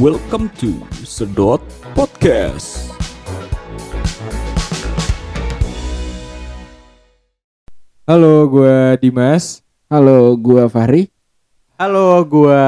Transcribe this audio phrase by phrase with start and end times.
[0.00, 1.60] Welcome to Sedot
[1.92, 2.96] Podcast.
[8.08, 9.60] Halo, gue Dimas.
[9.92, 11.12] Halo, gua Fahri.
[11.76, 12.64] Halo, gua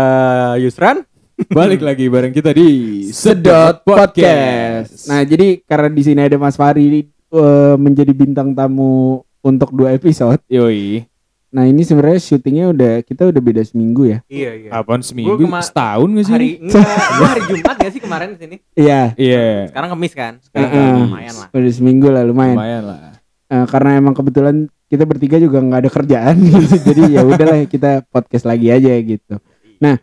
[0.61, 1.09] Yusran.
[1.49, 5.09] Balik lagi bareng kita di Sedot Podcast.
[5.09, 10.45] Nah, jadi karena di sini ada Mas Fahri eh, menjadi bintang tamu untuk dua episode.
[10.53, 11.09] Yoi.
[11.55, 14.19] Nah, ini sebenarnya syutingnya udah kita udah beda seminggu ya.
[14.27, 14.71] Iya, iya.
[14.75, 15.39] Apaan seminggu?
[15.39, 16.35] Gua kema- Setahun gak sih?
[16.35, 16.83] Hari enggak,
[17.23, 18.57] hari Jumat gak sih kemarin di sini?
[18.75, 19.01] Iya.
[19.15, 19.47] Iya.
[19.71, 20.33] Sekarang Kamis kan?
[20.43, 20.71] Sekarang
[21.07, 21.49] lumayan lah.
[21.55, 22.59] Udah seminggu lah lumayan.
[22.59, 22.99] Lumayan lah.
[23.47, 24.57] Eh, karena emang kebetulan
[24.91, 26.75] kita bertiga juga nggak ada kerjaan gitu.
[26.75, 29.39] Jadi ya udahlah kita podcast lagi aja gitu.
[29.79, 30.03] Nah,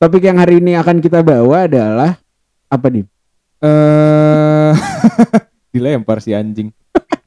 [0.00, 2.16] topik yang hari ini akan kita bawa adalah
[2.66, 3.04] apa nih?
[3.60, 4.72] Eh
[5.76, 6.72] dilempar si anjing.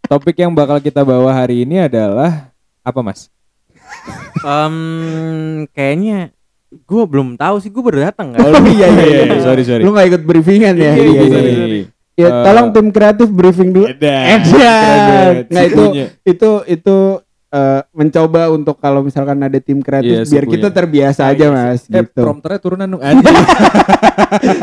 [0.05, 2.49] Topik yang bakal kita bawa hari ini adalah
[2.81, 3.29] apa, Mas?
[4.41, 4.75] Em,
[5.71, 6.29] kayaknya
[6.83, 8.45] gua belum tahu sih, gua baru datang kan.
[8.45, 9.39] Oh iya iya iya.
[9.41, 9.81] Sorry, sorry.
[9.81, 10.93] Lu nggak ikut briefingan ya?
[10.93, 11.51] Iya, iya, gini.
[11.51, 11.65] iya.
[12.15, 13.91] Ya, Eh, tolong tim kreatif briefing dulu.
[13.91, 14.39] Edan.
[14.39, 15.33] Edan.
[15.51, 15.83] Nah, itu
[16.23, 16.97] itu itu
[17.51, 21.51] eh, mencoba untuk kalau misalkan ada tim kreatif Iya, biar kita terbiasa Oh, aja iya
[21.51, 22.23] mas Eh, gitu.
[22.23, 23.03] prompternya turunan dong.
[23.05, 23.35] Anjing.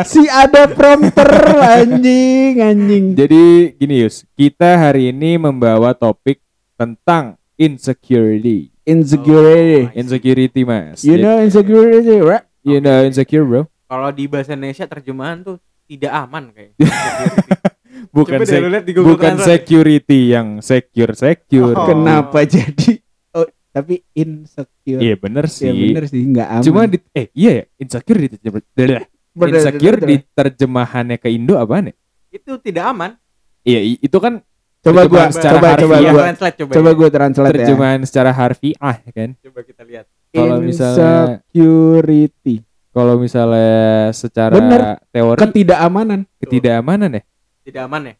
[0.02, 1.28] si ada prompter
[1.60, 3.04] anjing anjing.
[3.12, 3.42] Jadi
[3.76, 6.40] gini Yus, kita hari ini membawa topik
[6.74, 8.71] tentang insecurity.
[8.82, 9.94] Insecurity.
[9.94, 11.06] Insecurity, Mas.
[11.06, 12.42] You know insecurity, right?
[12.66, 13.62] You know insecure, bro?
[13.86, 16.72] Kalau di bahasa Indonesia terjemahan tuh tidak aman kayak.
[18.12, 19.62] Bukan Google bukan Translate.
[19.64, 21.72] security yang secure secure.
[21.72, 21.86] Oh.
[21.86, 23.00] Kenapa jadi?
[23.32, 25.00] Oh, tapi insecure.
[25.00, 25.70] Iya bener sih.
[25.70, 26.64] Ya bener sih, nggak aman.
[26.66, 31.94] Cuma di eh iya ya, insecure di insecure di terjemahannya ke Indo apaan ya?
[32.28, 33.16] Itu tidak aman.
[33.62, 34.42] Iya, itu kan
[34.82, 36.72] coba gua secara coba coba gua translate coba.
[36.74, 36.96] coba ya.
[36.98, 37.54] gua translate ya.
[37.54, 39.30] terjemahan secara harfiah kan.
[39.38, 40.06] Coba kita lihat.
[40.32, 42.56] Kalau misalnya insecurity,
[42.90, 44.80] kalau misalnya secara Bener.
[45.14, 46.20] teori ketidakamanan.
[46.40, 47.22] ketidakamanan ya.
[47.62, 48.14] Tidak aman ya?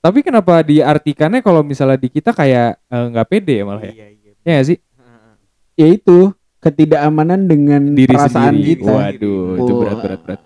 [0.00, 3.92] Tapi kenapa diartikannya kalau misalnya di kita kayak eh, nggak pede ya malah ya?
[3.92, 4.32] Iya, iya.
[4.46, 4.78] Ya sih?
[4.80, 5.32] Heeh.
[5.84, 6.32] Yaitu
[6.62, 8.80] ketidakamanan dengan Diri perasaan sendiri.
[8.80, 8.92] kita.
[8.96, 9.78] Waduh, itu Oh.
[9.84, 10.40] berat berat berat.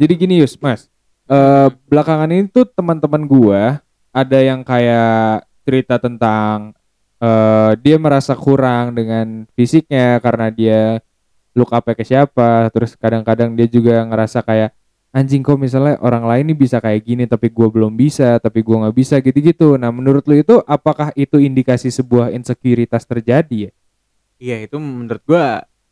[0.00, 0.88] Jadi gini Yus, Mas.
[1.28, 6.74] Eh belakangan ini tuh teman-teman gua ada yang kayak cerita tentang
[7.20, 10.80] eh dia merasa kurang dengan fisiknya karena dia
[11.58, 14.70] look up ke siapa, terus kadang-kadang dia juga ngerasa kayak
[15.12, 18.86] anjing kok misalnya orang lain nih bisa kayak gini tapi gua belum bisa, tapi gua
[18.88, 19.76] nggak bisa gitu-gitu.
[19.80, 23.72] Nah, menurut lu itu apakah itu indikasi sebuah insekuritas terjadi ya?
[24.42, 25.44] Iya, itu menurut gua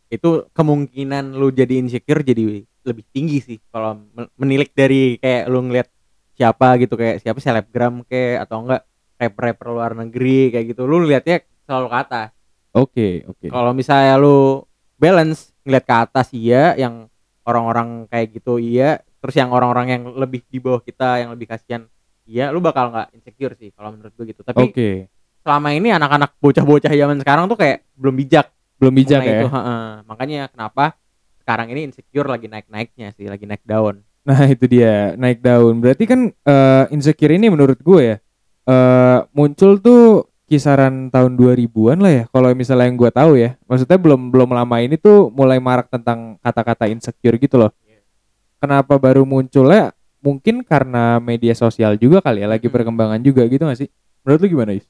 [0.09, 5.59] itu kemungkinan lu jadi insecure jadi lebih tinggi sih kalau men- menilik dari kayak lu
[5.69, 5.89] ngeliat
[6.39, 8.87] siapa gitu kayak siapa selebgram kayak atau enggak
[9.19, 12.29] rapper-rapper luar negeri kayak gitu lu lihatnya selalu ke atas
[12.71, 13.51] Oke, oke.
[13.51, 14.63] kalau misalnya lu
[14.95, 17.11] balance ngeliat ke atas iya yang
[17.43, 21.91] orang-orang kayak gitu iya terus yang orang-orang yang lebih di bawah kita yang lebih kasihan
[22.23, 24.91] iya lu bakal nggak insecure sih kalau menurut gue gitu tapi Oke.
[25.43, 28.47] selama ini anak-anak bocah-bocah zaman sekarang tuh kayak belum bijak
[28.79, 29.43] Belum bijak ya.
[29.43, 29.87] itu, heeh.
[30.07, 30.95] makanya kenapa
[31.43, 35.81] sekarang ini insecure lagi naik-naiknya sih lagi naik daun Nah itu dia naik daun.
[35.81, 38.17] Berarti kan eh, insecure ini menurut gue ya
[38.69, 42.25] eh muncul tuh kisaran tahun 2000-an lah ya.
[42.29, 46.37] Kalau misalnya yang gue tahu ya, maksudnya belum belum lama ini tuh mulai marak tentang
[46.45, 47.73] kata-kata insecure gitu loh.
[48.61, 49.93] Kenapa baru munculnya?
[50.19, 52.75] Mungkin karena media sosial juga kali ya, lagi Hmm.
[52.75, 53.89] perkembangan juga gitu gak sih?
[54.27, 54.85] Menurut lu gimana Is?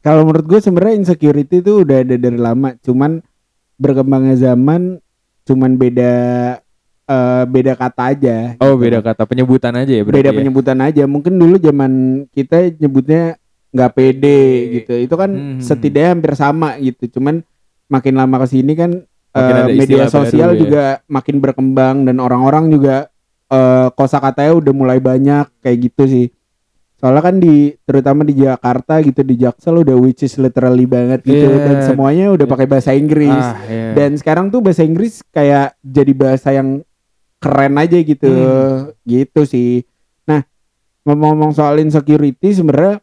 [0.00, 3.20] Kalau menurut gue sebenarnya insecurity itu udah ada dari lama, cuman
[3.76, 5.04] berkembangnya zaman
[5.44, 6.12] cuman beda
[7.10, 8.36] eh, beda kata aja.
[8.58, 8.86] Oh gitu.
[8.86, 10.36] beda kata penyebutan aja ya Beda ya?
[10.36, 11.02] penyebutan aja.
[11.04, 11.92] Mungkin dulu zaman
[12.30, 13.34] kita nyebutnya
[13.70, 14.40] nggak pede
[14.76, 14.94] gitu.
[14.96, 15.58] Itu kan Hmm.
[15.58, 17.18] setidaknya hampir sama gitu.
[17.18, 17.42] Cuman
[17.86, 20.58] makin lama ke sini kan ada media sosial ya.
[20.58, 23.10] juga makin berkembang dan orang-orang juga
[23.46, 26.26] eh kosakatanya udah mulai banyak kayak gitu sih.
[26.96, 31.48] Soalnya kan di terutama di Jakarta gitu di Jaksel udah which is literally banget gitu
[31.48, 31.64] Iya.
[31.64, 33.32] dan semuanya udah pakai bahasa Inggris.
[33.32, 33.96] Ah, iya.
[33.96, 36.84] Dan sekarang tuh bahasa Inggris kayak jadi bahasa yang
[37.40, 38.28] keren aja gitu.
[38.28, 38.92] Hmm.
[39.08, 39.82] Gitu sih.
[40.28, 40.44] Nah,
[41.08, 43.00] ngomong-ngomong soal insecurity sebenarnya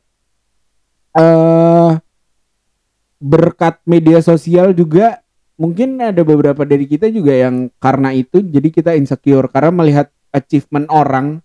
[1.17, 1.91] eh
[3.17, 5.25] berkat media sosial juga
[5.57, 10.85] mungkin ada beberapa dari kita juga yang karena itu jadi kita insecure karena melihat achievement
[10.93, 11.41] orang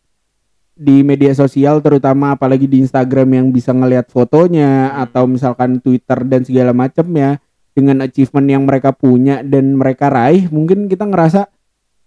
[0.76, 5.02] di media sosial terutama apalagi di Instagram yang bisa ngelihat fotonya Hmm.
[5.08, 7.40] atau misalkan Twitter dan segala macamnya
[7.72, 11.48] dengan achievement yang mereka punya dan mereka raih mungkin kita ngerasa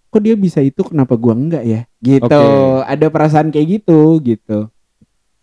[0.08, 1.80] kok dia bisa itu kenapa gua enggak ya?
[2.00, 2.24] Gitu.
[2.24, 2.86] Oke.
[2.86, 4.70] ada perasaan kayak gitu gitu.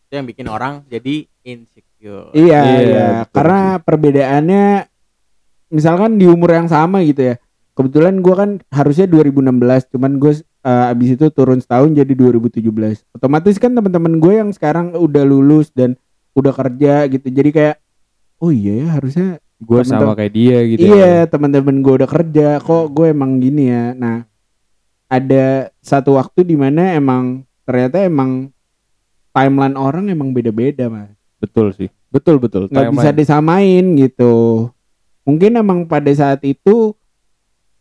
[0.07, 2.31] Itu yang bikin orang jadi insecure.
[2.33, 3.07] Iya Iya, iya.
[3.23, 4.65] betul karena perbedaannya
[5.73, 7.35] misalkan di umur yang sama gitu ya.
[7.73, 12.69] Kebetulan gua kan harusnya 2016 cuman gue eh, abis itu turun setahun jadi 2017
[13.17, 15.97] otomatis kan teman-teman gue yang sekarang udah lulus dan
[16.37, 17.27] udah kerja gitu.
[17.33, 17.75] Jadi kayak
[18.37, 19.27] oh iya ya harusnya
[19.63, 23.95] gue sama kayak dia gitu iya teman-teman gue udah kerja kok gue emang gini ya.
[23.97, 24.27] Nah
[25.13, 28.49] ada satu waktu di mana emang ternyata emang
[29.29, 31.13] timeline orang emang beda-beda mas.
[31.37, 31.89] Betul sih.
[32.09, 32.65] Betul betul.
[32.73, 34.69] Nggak bisa disamain gitu.
[35.21, 36.97] Mungkin emang pada saat itu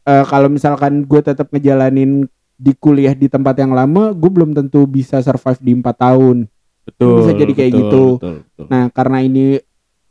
[0.05, 2.29] eh, kalau misalkan gue tetap ngejalanin
[2.61, 6.44] di kuliah di tempat yang lama gue belum tentu bisa survive di empat tahun.
[6.85, 8.05] Betul bisa jadi kayak betul, gitu.
[8.19, 8.67] betul, betul.
[8.67, 9.62] nah karena ini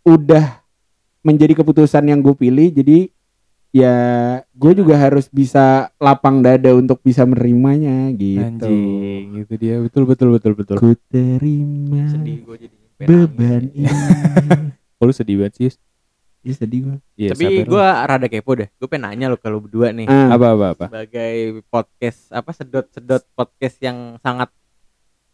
[0.07, 0.63] udah
[1.21, 3.11] menjadi keputusan yang gue pilih jadi
[3.71, 3.95] ya
[4.51, 8.67] gue juga harus bisa lapang dada untuk bisa menerimanya gitu.
[8.67, 9.79] Anjing itu dia.
[9.79, 10.75] Betul betul betul betul.
[10.77, 13.87] Ku terima sedih gue jadi beban ini.
[14.99, 15.75] Oh, lu sedih banget sih Yus.
[16.41, 18.69] ya sedih gue Iya, tapi gue rada kepo deh.
[18.75, 20.05] Gue pengen nanya lo kalau berdua nih.
[20.05, 20.85] Ah, apa apa apa?
[20.89, 21.33] Sebagai
[21.69, 24.49] podcast apa sedot sedot podcast yang sangat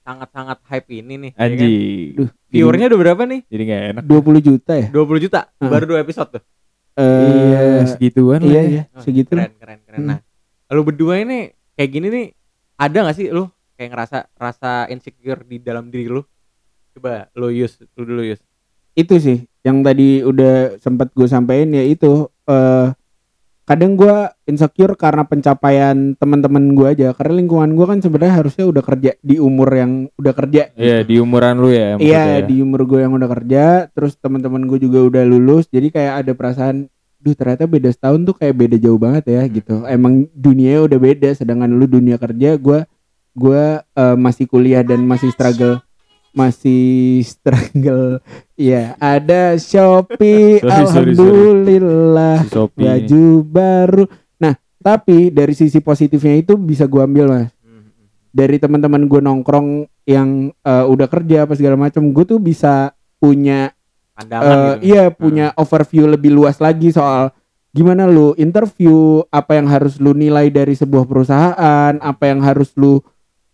[0.03, 1.47] sangat sangat hype ini nih ya kan?
[1.51, 2.07] anjing.
[2.15, 3.41] Duh, viewernya udah berapa nih?
[3.47, 4.03] Jadi gak enak.
[4.07, 4.87] 20 juta ya?
[4.87, 5.39] 20 juta?
[5.59, 5.67] Ah.
[5.67, 6.43] baru dua episode tuh
[6.97, 8.67] Eh, iya segituan lah iya ya.
[8.67, 9.45] iya Oh, segitu lah.
[9.45, 10.09] keren keren keren Hmm.
[10.09, 10.19] nah
[10.67, 11.39] lu berdua ini
[11.73, 12.27] kayak gini nih
[12.75, 16.25] ada gak sih lu kayak ngerasa rasa insecure di dalam diri lu
[16.91, 18.41] coba lu use lu dulu use
[18.93, 22.87] itu sih yang tadi udah sempat gue sampein ya itu eh
[23.67, 24.15] kadang gue
[24.47, 29.35] insecure karena pencapaian teman-teman gue aja karena lingkungan gue kan sebenarnya harusnya udah kerja di
[29.43, 30.71] umur yang udah kerja.
[30.79, 32.47] Iya di umuran lu ya iya ya.
[32.47, 36.31] di umur gue yang udah kerja terus teman-teman gue juga udah lulus jadi kayak ada
[36.31, 36.87] perasaan
[37.19, 39.83] duh ternyata beda setahun tuh kayak beda jauh banget ya gitu.
[39.83, 42.79] Emang dunia udah beda sedangkan lu dunia kerja gue
[43.35, 45.83] gue eh, masih kuliah dan masih struggle
[46.37, 48.21] masih struggle.
[48.53, 50.59] Ya ada Shopee.
[50.61, 51.11] Sorry, sorry, sorry.
[51.17, 52.35] alhamdulillah.
[52.45, 52.85] Si Shopee.
[52.85, 54.03] Baju baru.
[54.37, 57.49] Nah tapi dari sisi positifnya itu bisa gue ambil mas.
[57.65, 57.89] Hmm, hmm.
[58.29, 63.73] dari teman-teman gue nongkrong yang eh, udah kerja apa segala macam gue tuh bisa punya
[64.13, 67.33] pandangan eh, gitu iya punya overview lebih luas lagi soal
[67.73, 73.01] gimana lu interview apa yang harus lu nilai dari sebuah perusahaan apa yang harus lu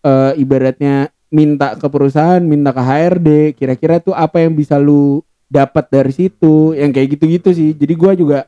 [0.04, 5.90] eh, ibaratnya minta ke perusahaan minta ke HRD kira-kira tuh apa yang bisa lu dapat
[5.90, 7.74] dari situ yang kayak gitu-gitu sih.
[7.74, 8.40] Jadi gua juga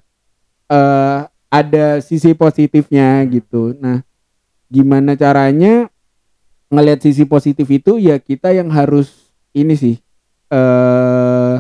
[0.70, 3.74] eh ada sisi positifnya gitu.
[3.82, 4.06] Nah
[4.70, 5.90] gimana caranya
[6.70, 7.98] ngelihat sisi positif itu?
[7.98, 9.96] Ya kita yang harus ini sih
[10.54, 11.56] eh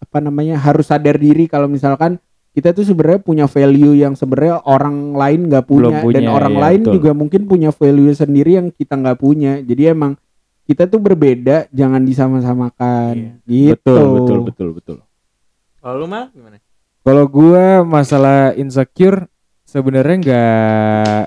[0.00, 2.16] apa namanya harus sadar diri kalau misalkan
[2.50, 6.54] kita tuh sebenarnya punya value yang sebenarnya orang lain nggak punya, Belum punya, dan orang
[6.56, 6.92] iya, lain betul.
[6.98, 9.62] juga mungkin punya value sendiri yang kita nggak punya.
[9.62, 10.18] Jadi emang
[10.70, 13.42] kita tuh berbeda jangan disama-samakan.
[13.42, 13.74] Gitu.
[13.74, 14.96] Betul betul betul betul.
[15.82, 16.62] Kalau lu mal gimana?
[17.02, 19.26] Kalau gua masalah insecure
[19.66, 21.22] sebenarnya nggak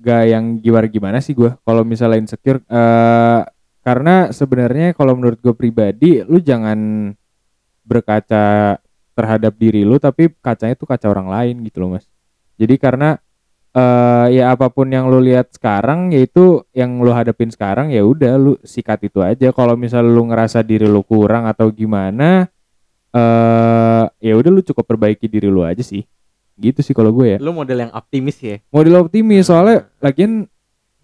[0.00, 1.60] nggak yang gimana gimana sih gua.
[1.60, 3.44] Kalau misalnya insecure eh
[3.80, 7.10] karena sebenarnya kalau menurut gue pribadi lu jangan
[7.80, 8.76] berkaca
[9.16, 12.04] terhadap diri lu tapi kacanya tuh kaca orang lain gitu loh mas.
[12.60, 13.16] Jadi karena
[13.70, 18.34] eh ya apa pun yang lu lihat sekarang yaitu yang lu hadapin sekarang ya udah
[18.34, 19.54] lu sikat itu aja.
[19.54, 22.50] Kalau misal lu ngerasa diri lu kurang atau gimana
[23.14, 26.02] eh ya udah lu cukup perbaiki diri lu aja sih.
[26.58, 27.38] Gitu sih kalau gue ya.
[27.38, 28.58] Lu model yang optimis ya?
[28.74, 30.50] Model optimis soalnya lagian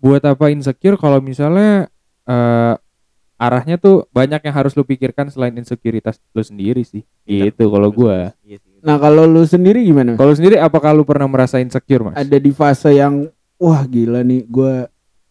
[0.02, 1.86] buat apa insecure kalau misalnya
[2.26, 2.74] eh
[3.36, 7.06] arahnya tuh banyak yang harus lu pikirkan selain insekuritas lu sendiri sih.
[7.22, 8.34] Gitu kalau gue.
[8.42, 8.75] Iya sih.
[8.86, 12.14] Nah kalau lu sendiri gimana kalau sendiri apakah lu pernah merasa insecure mas?
[12.14, 13.26] Ada di fase yang
[13.56, 14.86] wah gila nih gua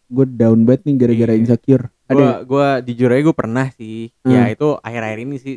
[0.06, 1.40] gue down banget nih gara-gara Iya.
[1.40, 1.84] insecure.
[2.04, 4.12] Ada gua jujur aja gue pernah sih.
[4.20, 4.30] Hmm.
[4.30, 5.56] ya itu akhir-akhir ini sih.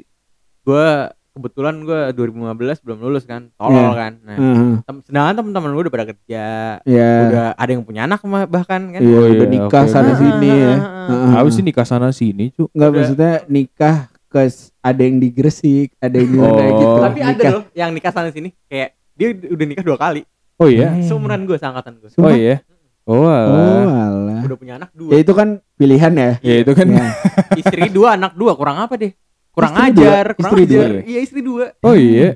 [0.62, 3.54] Gua kebetulan gua 2015 belum lulus kan.
[3.54, 3.94] Tolol Iya.
[3.94, 4.14] kan.
[4.22, 4.74] Nah Heeh.
[4.82, 6.46] tem- sedangkan teman-teman gue udah pada kerja.
[6.82, 9.00] Ya udah ada yang punya anak mah bahkan kan.
[9.00, 10.66] Iya, Oh, udah iya, nikah oke, sana sini ya.
[10.66, 11.08] Ah, ah, ah.
[11.10, 11.32] Heeh.
[11.36, 13.98] Tahu sih nikah sana sini cu Enggak maksudnya nikah
[14.30, 14.46] ke
[14.80, 16.70] ada yang di Gresik, ada yang di mana Oh.
[16.72, 16.96] gitu.
[17.02, 17.52] tapi ada Nikah.
[17.52, 20.22] loh yang nikah sana sini kayak dia udah nikah dua kali
[20.56, 21.04] oh iya Hmm.
[21.04, 22.62] seumuran gue seangkatan gue oh iya
[23.04, 24.06] oh Oh, alah.
[24.06, 24.42] alah.
[24.44, 26.32] udah punya anak Ya dua itu kan pilihan ya.
[26.40, 27.10] ya itu kan Ya.
[27.60, 29.18] istri dua anak dua kurang apa deh
[29.50, 30.06] kurang Istri dua?
[30.06, 30.78] ajar kurang Istri dua?
[30.78, 32.30] ajar iya istri dua oh iya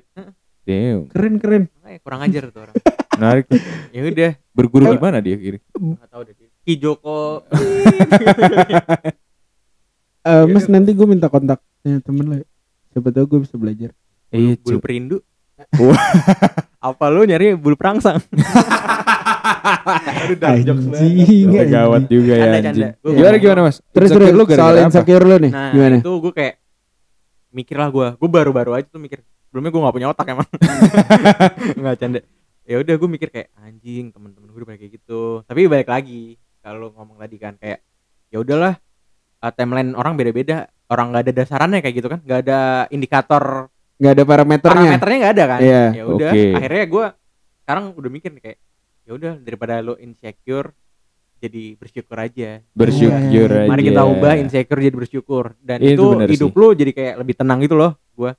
[0.63, 1.63] Damn, Keren keren.
[1.99, 2.75] Kurang ajar tuh orang
[3.13, 3.45] menarik
[3.91, 4.91] ya udah berguru Eh.
[4.91, 6.33] di mana dia kiri nggak tahu deh
[6.63, 7.43] Ki Joko
[10.23, 12.35] Eh, mas nanti gue minta kontaknya temen lo.
[12.35, 12.45] ya.
[12.89, 13.91] Siapa tahu gue bisa belajar.
[14.29, 15.17] iya bulu cu perindu
[16.81, 18.17] apa lu nyari bulu perangsang
[20.23, 21.05] Aduh, dark jokes banget.
[21.05, 21.47] Anjing.
[21.69, 24.85] Gawat juga ya Canda, anjing gimana gimana mas Terus terus lu gara-gara soal apa?
[24.87, 25.51] insecure lu nih.
[25.51, 25.95] nah gimana?
[26.01, 26.55] itu gue kayak
[27.51, 30.47] mikir lah gue gue baru-baru aja tuh mikir sebelumnya gue gak punya otak emang
[31.79, 32.19] nggak canda
[32.63, 36.89] ya udah gue mikir kayak anjing temen-temen gue udah kayak gitu tapi balik lagi kalau
[36.89, 37.83] ngomong tadi kan kayak
[38.27, 38.73] ya udahlah
[39.43, 42.59] uh, timeline orang beda-beda orang nggak ada dasarannya kayak gitu kan nggak ada
[42.89, 46.43] indikator nggak ada parameternya parameternya nggak ada kan Iya, ya udah oke.
[46.55, 47.05] akhirnya gue
[47.59, 48.57] sekarang udah mikir nih kayak
[49.03, 50.71] ya udah daripada lo insecure
[51.37, 53.19] jadi bersyukur aja bersyukur
[53.49, 53.59] Iya.
[53.59, 56.57] aja mari kita ubah insecure jadi bersyukur dan Itu itu, hidup sih.
[56.57, 58.31] lo jadi kayak lebih tenang gitu loh gue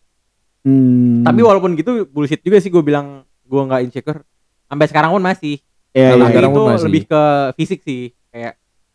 [0.65, 1.21] Hmm.
[1.23, 4.25] tapi walaupun gitu bullshit juga sih gue bilang gue nggak insecure
[4.65, 5.61] sampai sekarang pun masih
[5.93, 6.25] Iya, Kalau iya.
[6.25, 6.85] tapi sekarang itu pun masih.
[6.85, 7.23] lebih ke
[7.55, 8.55] fisik sih kayak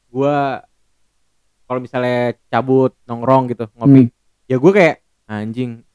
[0.09, 0.35] gue
[1.69, 4.01] kalau misalnya cabut nongkrong gitu ngopi.
[4.03, 4.11] Hmm.
[4.43, 4.95] ya gue kayak
[5.27, 5.85] anjing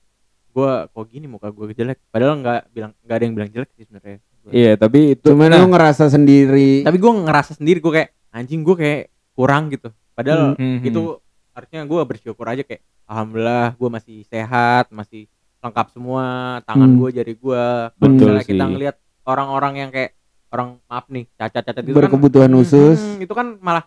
[0.48, 1.98] gue kok gini muka gue jelek?
[2.08, 4.22] Padahal nggak bilang nggak ada yang bilang jelek sih sebenarnya.
[4.46, 6.80] Iya tapi itu cuman nah, lu ngerasa sendiri.
[6.80, 9.02] Tapi gue ngerasa sendiri gue kayak anjing gue kayak
[9.32, 9.90] kurang gitu.
[10.12, 11.02] Padahal Hmm, hmm, itu
[11.50, 15.26] harusnya gue bersyukur aja kayak alhamdulillah gue masih sehat masih
[15.58, 16.24] lengkap semua
[16.62, 16.98] tangan Hmm.
[17.00, 17.64] gue jari gue
[17.96, 18.70] Betul misalnya kita sih.
[18.70, 20.12] ngelihat orang-orang yang kayak
[20.50, 22.98] orang maaf nih cacat-cacat itu kan berkebutuhan Hmm, khusus.
[23.00, 23.84] hmm, itu kan malah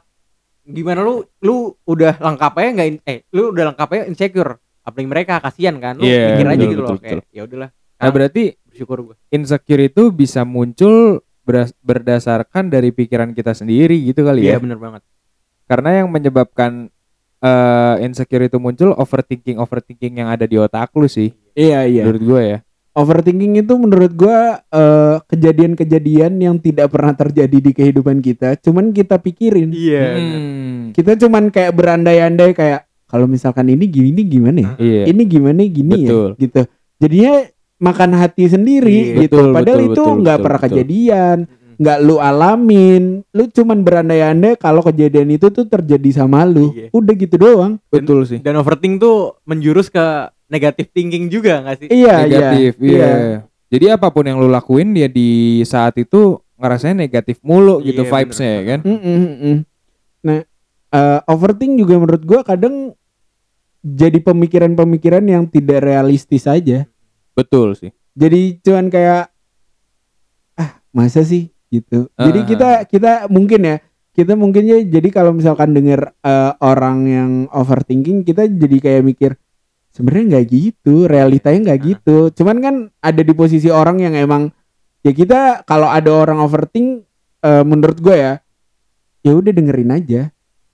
[0.67, 4.59] gimana lu lu udah lengkap aja nggak eh lu udah lengkap aja insecure.
[4.83, 5.95] Apalagi mereka kasihan kan?
[5.99, 9.15] Lu Iya, mikir aja betul, gitu loh betul, kayak ya udahlah nah berarti bersyukur gue
[9.33, 11.25] insecure itu bisa muncul
[11.81, 14.61] berdasarkan dari pikiran kita sendiri gitu kali iya ya?
[14.61, 15.01] bener banget.
[15.65, 16.91] Karena yang menyebabkan
[17.41, 21.33] eh, insecure itu muncul overthinking overthinking yang ada di otak lu sih.
[21.57, 22.03] Iya iya.
[22.05, 22.59] Menurut gue ya
[22.97, 29.21] overthinking itu menurut gua eh, kejadian-kejadian yang tidak pernah terjadi di kehidupan kita cuman kita
[29.21, 29.69] pikirin.
[29.69, 34.71] Iya Hmm, kita cuman kayak berandai-andai kayak kalau misalkan ini gini gimana ya?
[34.75, 35.03] Iya.
[35.07, 36.29] Ini gimana gini Betul.
[36.35, 36.61] ya gitu.
[36.97, 37.33] Jadinya
[37.77, 39.37] makan hati sendiri Iya, gitu.
[39.37, 40.73] Betul, padahal betul, itu nggak pernah betul.
[40.75, 41.37] kejadian
[41.77, 43.03] nggak lu alamin.
[43.31, 46.73] Lu cuman berandai-andai kalau kejadian itu tuh terjadi sama lu.
[46.73, 46.89] Iya.
[46.89, 47.77] udah gitu doang.
[47.87, 48.41] Betul sih.
[48.41, 50.03] dan overthink tuh menjurus ke
[50.47, 53.07] negatif thinking juga nggak sih iya negatif iya, iya.
[53.11, 53.39] iya.
[53.67, 58.09] jadi apa pun yang lu lakuin dia di saat itu ngerasain negatif mulu gitu Iya,
[58.09, 58.67] vibesnya ya bener.
[58.67, 59.57] kan Mm, mm, mm.
[60.19, 60.39] Nah,
[60.89, 62.97] eh, overthink juga menurut gua kadang
[63.79, 66.89] jadi pemikiran-pemikiran yang tidak realistis aja.
[67.31, 69.29] betul sih Jadi cuman kayak
[70.55, 72.09] ah masa sih gitu.
[72.15, 72.47] Jadi Ah.
[72.47, 73.77] kita kita mungkin ya
[74.11, 79.31] kita mungkin ya jadi kalau misalkan denger eh, orang yang overthinking kita jadi kayak mikir
[79.97, 81.85] sebenarnya nggak gitu, realitanya nggak Ah.
[81.89, 82.17] gitu.
[82.31, 84.53] Cuman kan ada di posisi orang yang emang
[85.01, 87.01] ya kita kalau ada orang overthink
[87.39, 88.33] eh, menurut gue ya
[89.19, 90.21] ya udah dengerin aja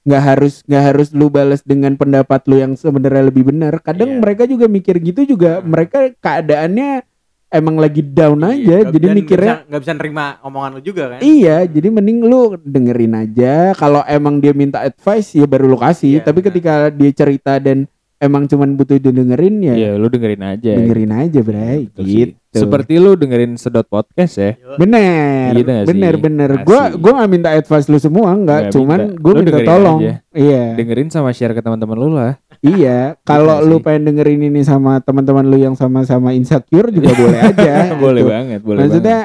[0.03, 4.19] nggak harus nggak harus lu balas dengan pendapat lu yang sebenarnya lebih benar kadang Iya.
[4.19, 5.69] mereka juga mikir gitu juga Hmm.
[5.69, 7.07] mereka keadaannya
[7.49, 11.03] emang lagi down aja Iya, jadi dan mikirnya nggak bisa, bisa nerima omongan lu juga
[11.07, 13.53] kan Iya, jadi mending lu dengerin aja.
[13.73, 16.17] Kalau emang dia minta advice ya baru lu kasih.
[16.17, 16.47] Iya, Tapi benar.
[16.49, 17.85] ketika dia cerita dan
[18.17, 20.71] emang cuman butuh didengerin ya Iya, lu dengerin aja.
[20.73, 21.79] dengerin aja, Bray.
[21.87, 22.17] Betul sih.
[22.27, 22.37] Gitu.
[22.55, 24.53] Seperti lu dengerin sedot podcast ya.
[24.75, 26.49] Bener, Gitu bener, bener.
[26.55, 26.63] Asik.
[26.63, 28.59] Gua gua nggak minta advice lu semua, enggak.
[28.63, 29.19] Nggak Cuman minta.
[29.19, 29.99] gua Lu minta tolong.
[29.99, 30.13] aja.
[30.31, 32.37] Iya, Dengerin sama share ke teman-teman lu lah.
[32.59, 33.17] iya.
[33.21, 33.83] Kalau Gitu lu sih.
[33.83, 37.73] pengen dengerin ini sama teman-teman lu yang sama-sama insecure juga boleh aja.
[37.93, 38.31] boleh gitu.
[38.31, 39.19] banget, boleh Maksudnya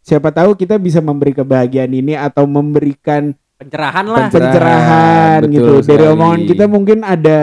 [0.00, 4.52] siapa tahu kita bisa memberi kebahagiaan ini atau memberikan pencerahan lah Pencerahan.
[4.52, 6.12] pencerahan betul gitu dari sekali.
[6.12, 7.38] omongan kita mungkin ada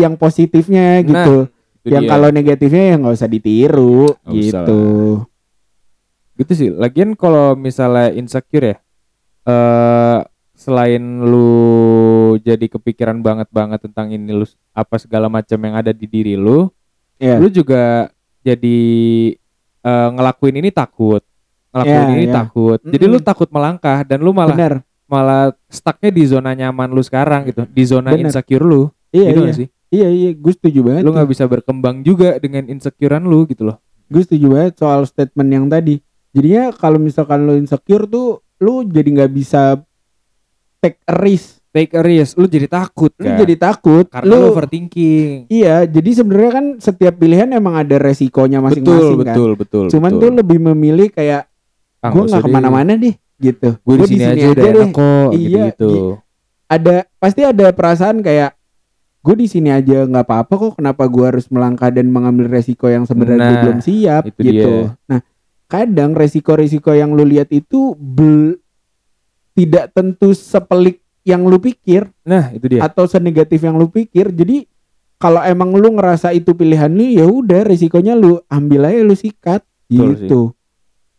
[0.00, 1.36] yang positifnya Nah, gitu.
[1.80, 4.82] Itu yang kalau negatifnya ya nggak usah ditiru Nggak usah gitu.
[6.36, 6.68] gitu sih.
[6.72, 8.76] Lagian kalau misalnya insecure ya,
[9.44, 10.18] eh
[10.52, 11.56] selain lu
[12.36, 16.68] jadi kepikiran banget banget tentang ini lu apa segala macam yang ada di diri lu,
[17.16, 18.78] ya lu juga jadi
[19.80, 21.24] eh, ngelakuin ini takut,
[21.72, 22.34] ngelakuin Ya, ini ya.
[22.44, 22.78] takut.
[22.84, 24.74] Jadi lu takut melangkah dan lu malah benar.
[25.08, 28.28] malah stucknya di zona nyaman lu sekarang gitu, di zona Bener.
[28.28, 29.52] insecure lu, iya gitu iya.
[29.56, 29.68] sih?
[29.90, 33.76] Iya iya gue setuju banget Lu nggak bisa berkembang juga dengan insecurean lu gitu loh.
[34.06, 35.98] gue setuju banget soal statement yang tadi
[36.30, 39.78] jadinya kalau misalkan lu insecure tuh lu jadi nggak bisa
[40.78, 43.38] take a risk Take a risk, lu jadi takut lu kan?
[43.38, 45.46] jadi takut karena lu, lu overthinking.
[45.46, 49.84] iya jadi sebenarnya kan setiap pilihan emang ada resikonya Betul, masing-masing kan betul, betul.
[49.86, 50.20] cuman betul.
[50.20, 51.46] tuh lebih memilih kayak
[52.00, 52.42] Ah, gue nggak deh.
[52.42, 55.92] ke mana-mana deh gitu Gue di sini aja udah enak kok Iya, gitu.
[56.66, 58.50] ada pasti ada perasaan kayak
[59.20, 63.04] gue di sini aja nggak apa-apa kok kenapa gue harus melangkah dan mengambil resiko yang
[63.04, 64.50] sebenarnya gue Nah, belum siap itu gitu.
[64.50, 64.96] dia.
[65.06, 65.20] Nah
[65.66, 68.58] kadang resiko-resiko yang lu lihat itu bel-
[69.52, 72.80] tidak tentu sepelik yang lu pikir Nah, itu dia.
[72.82, 74.30] atau senegatif yang lu pikir.
[74.30, 74.64] Jadi
[75.14, 79.60] kalau emang lu ngerasa itu pilihan lu ya udah resikonya lu ambil aja lu sikat
[79.84, 80.40] Betul gitu.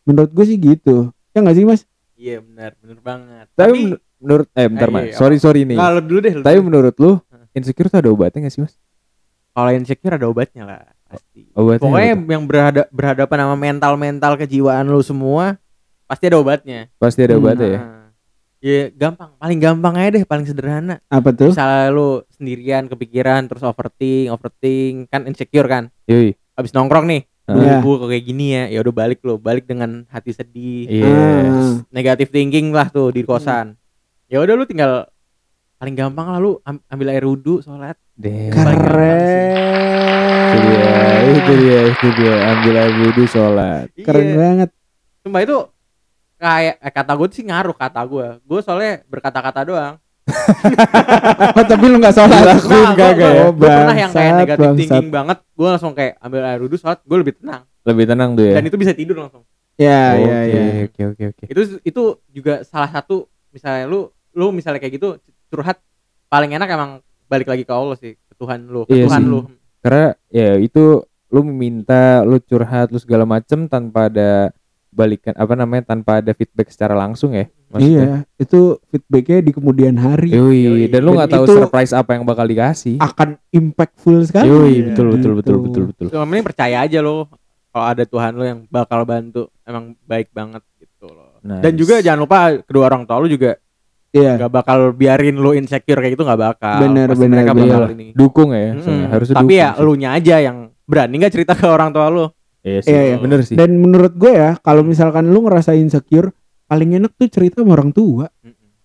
[0.01, 1.13] Menurut gue sih gitu.
[1.29, 1.85] Ya nggak sih mas?
[2.15, 5.03] iya benar benar banget Tapi men- menurut eh bentar Eh, Mas.
[5.03, 5.73] iya, sorry sorry nih.
[5.75, 6.65] kalau dulu deh lu Tapi dulu.
[6.67, 7.11] menurut lu
[7.53, 8.75] insecure tuh ada obatnya gak sih, Mas?
[9.51, 14.87] kalau insecure ada obatnya lah pasti Obatnya pokoknya yang berhada- berhadapan sama mental mental kejiwaan
[14.87, 15.59] lu semua
[16.05, 17.41] pasti ada obatnya Pasti ada Hmm.
[17.41, 17.79] obatnya ya.
[17.79, 17.97] Nah,
[18.61, 21.01] Ya gampang, paling gampang aja deh, paling sederhana.
[21.09, 21.49] Apa tuh?
[21.49, 25.89] Misalnya lu sendirian kepikiran terus overthink, overthink kan insecure kan.
[26.05, 26.37] Yoi.
[26.53, 27.25] Habis nongkrong nih,
[27.81, 31.09] gue kayak gini ya, ya udah balik lo, balik dengan hati sedih, Yes.
[31.49, 31.73] Ah.
[31.89, 33.81] negatif thinking lah tuh di kosan.
[34.29, 35.09] Ya udah lu tinggal
[35.81, 37.97] paling gampang lah lu am- ambil air wudhu, sholat.
[38.13, 38.93] Gampang Itu
[40.61, 41.25] dia, Keren.
[41.33, 42.35] itu dia, itu dia.
[42.47, 43.89] Ambil air wudhu sholat.
[43.97, 44.35] Keren Iya.
[44.37, 44.69] banget.
[45.19, 45.57] Sumpah itu
[46.37, 48.27] kayak eh, kata gue sih ngaruh kata gue.
[48.39, 49.95] Gue soalnya berkata-kata doang.
[51.51, 52.41] Oh, tapi lu nggak sholat.
[52.45, 53.41] Nah, kagak ya?
[53.41, 54.79] Oh, Gue pernah yang kayak negatif bangsat.
[54.79, 55.37] thinking banget.
[55.51, 57.65] Gue langsung kayak ambil air wudhu, sholat, gue lebih tenang.
[57.81, 58.53] Lebih tenang tuh ya.
[58.53, 59.43] Dan itu bisa tidur langsung.
[59.75, 60.61] Ya, ya, ya.
[60.85, 61.45] Oke, oke, oke.
[61.47, 65.09] Itu itu juga salah satu misalnya lu lu misalnya kayak gitu
[65.51, 65.77] curhat
[66.25, 66.91] paling enak emang
[67.27, 69.29] balik lagi ke Allah sih, ke Tuhan lu, ke Iya Tuhan sih.
[69.29, 69.39] lu.
[69.83, 70.83] Karena ya itu
[71.27, 74.51] lu meminta, lu curhat, lu segala macem tanpa ada
[74.89, 77.47] balikan apa namanya tanpa ada feedback secara langsung ya.
[77.71, 80.83] Iya, itu feedbacknya di kemudian hari Yoi, Yoi.
[80.87, 82.99] dan lu Dan nggak tahu surprise apa yang bakal dikasih.
[82.99, 84.51] akan impactful sekali.
[84.51, 85.39] Yoi, betul betul Gitu.
[85.39, 86.07] betul betul betul.
[86.11, 87.31] Yang penting percaya aja lo
[87.71, 91.39] kalau ada Tuhan lo yang bakal bantu, emang baik banget gitu loh.
[91.39, 91.79] Dan Nice.
[91.79, 93.55] juga jangan lupa kedua orang tua lu juga
[94.11, 94.31] Iya.
[94.35, 96.77] nggak bakal biarin lu insecure kayak gitu nggak bakal.
[96.79, 97.67] Bener, Pasti bener, mereka bener.
[97.69, 98.07] bakal ini.
[98.11, 99.81] Dukung ya, soalnya harusnya Tapi dukung ya sih.
[99.81, 102.25] lu nya aja yang berani nggak cerita ke orang tua lu.
[102.59, 103.15] Iya sih, Iya, iya.
[103.17, 103.55] bener sih.
[103.55, 106.29] Dan menurut gue ya, kalau misalkan lu ngerasa insecure,
[106.63, 108.29] paling enak tuh cerita sama orang tua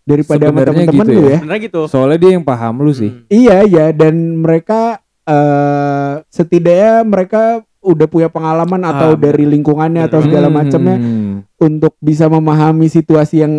[0.02, 1.28] daripada sama teman-teman gitu lu ya.
[1.28, 1.38] ya.
[1.38, 1.80] Sebenarnya gitu.
[1.85, 3.11] Soalnya dia yang paham lu sih.
[3.11, 3.26] Hmm.
[3.26, 7.42] Iya, iya dan mereka eh setidaknya mereka
[7.80, 9.23] udah punya pengalaman atau bener.
[9.26, 13.59] dari lingkungannya atau segala Hmm, macamnya hmm, untuk bisa memahami situasi yang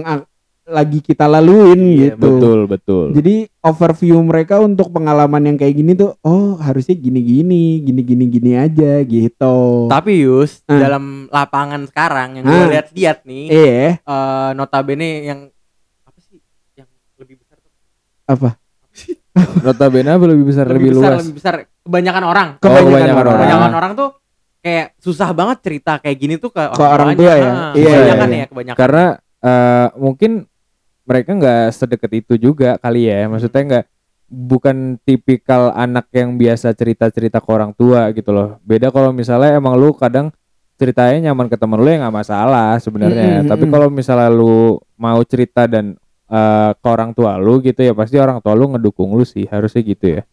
[0.68, 2.28] lagi kita laluin Iya, gitu.
[2.30, 3.06] Betul, betul.
[3.16, 9.00] Jadi overview mereka untuk pengalaman yang kayak gini tuh, oh harusnya gini-gini, gini-gini gini aja
[9.00, 9.88] gitu.
[9.88, 10.76] Tapi Yus, Ah.
[10.78, 12.70] dalam lapangan sekarang yang gue Ah.
[12.70, 15.40] lihat-lihat nih, Eh, eh, notabene yang
[16.04, 16.38] apa sih
[16.76, 17.72] yang lebih besar tuh?
[18.28, 18.50] apa?
[19.62, 21.22] Notabene apa lebih besar, lebih, besar, luas.
[21.22, 21.56] lebih besar.
[21.80, 22.50] Kebanyakan orang.
[22.58, 23.24] Kebanyakan, kebanyakan orang.
[23.24, 23.38] orang.
[23.38, 24.10] Kebanyakan orang tuh
[24.60, 27.48] kayak susah banget cerita kayak gini tuh ke orang, Ke orang tua ya?
[27.48, 28.38] Ah, Iya, kebanyakan iya.
[28.38, 28.80] ya, kebanyakan.
[28.84, 29.06] Karena
[29.38, 30.32] eh, mungkin
[31.08, 33.32] mereka nggak sedekat itu juga kali ya.
[33.32, 33.86] Maksudnya nggak
[34.28, 38.60] bukan tipikal anak yang biasa cerita-cerita ke orang tua gitu loh.
[38.68, 40.36] Beda kalau misalnya emang lu kadang
[40.78, 43.42] ceritanya nyaman ke temen lu ya nggak masalah sebenarnya.
[43.42, 43.74] Mm-mm, Tapi mm-mm.
[43.74, 45.96] kalau misalnya lu mau cerita dan
[46.30, 49.82] eh, ke orang tua lu gitu ya pasti orang tua lu ngedukung lu sih harusnya
[49.82, 50.24] gitu ya.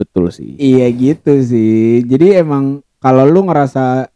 [0.00, 0.56] Betul sih.
[0.56, 2.00] Iya gitu sih.
[2.08, 4.08] Jadi emang kalau lu ngerasa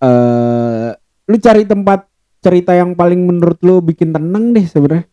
[0.00, 0.90] eh
[1.30, 2.09] lu cari tempat
[2.40, 5.06] cerita yang paling menurut lu bikin tenang deh sebenarnya.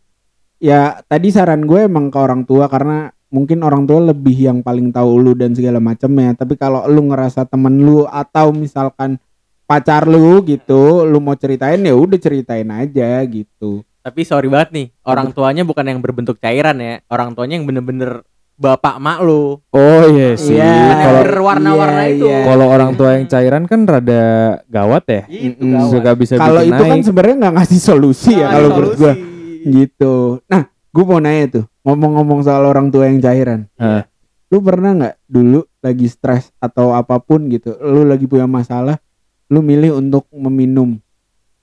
[0.58, 4.90] Ya tadi saran gue emang ke orang tua karena mungkin orang tua lebih yang paling
[4.90, 6.34] tahu lu dan segala macamnya.
[6.34, 9.20] Tapi kalau lu ngerasa temen lu atau misalkan
[9.68, 13.84] pacar lu gitu, lu mau ceritain ya udah ceritain aja gitu.
[14.00, 17.04] Tapi sorry banget nih, orang tuanya bukan yang berbentuk cairan ya.
[17.12, 18.24] Orang tuanya yang bener-bener
[18.58, 19.62] bapak mak lu.
[19.70, 20.52] Oh iya sih.
[20.52, 20.98] Iya.
[20.98, 22.26] Kalau berwarna-warna Iya, itu.
[22.26, 22.38] iya.
[22.42, 24.22] kalau orang tua yang cairan kan rada
[24.66, 25.22] gawat ya.
[25.24, 25.88] Itu gawat.
[25.88, 27.06] Suka bisa Kalau itu kan naik.
[27.06, 28.76] sebenarnya nggak ngasih solusi ya Nah, kalau solusi.
[28.76, 29.14] menurut gua.
[29.60, 30.14] gitu.
[30.44, 33.70] Nah, gue mau nanya tuh, ngomong-ngomong soal orang tua yang cairan.
[33.76, 34.06] Hah.
[34.48, 38.98] Lu pernah nggak dulu lagi stres atau apa pun gitu, lu lagi punya masalah,
[39.46, 40.98] lu milih untuk meminum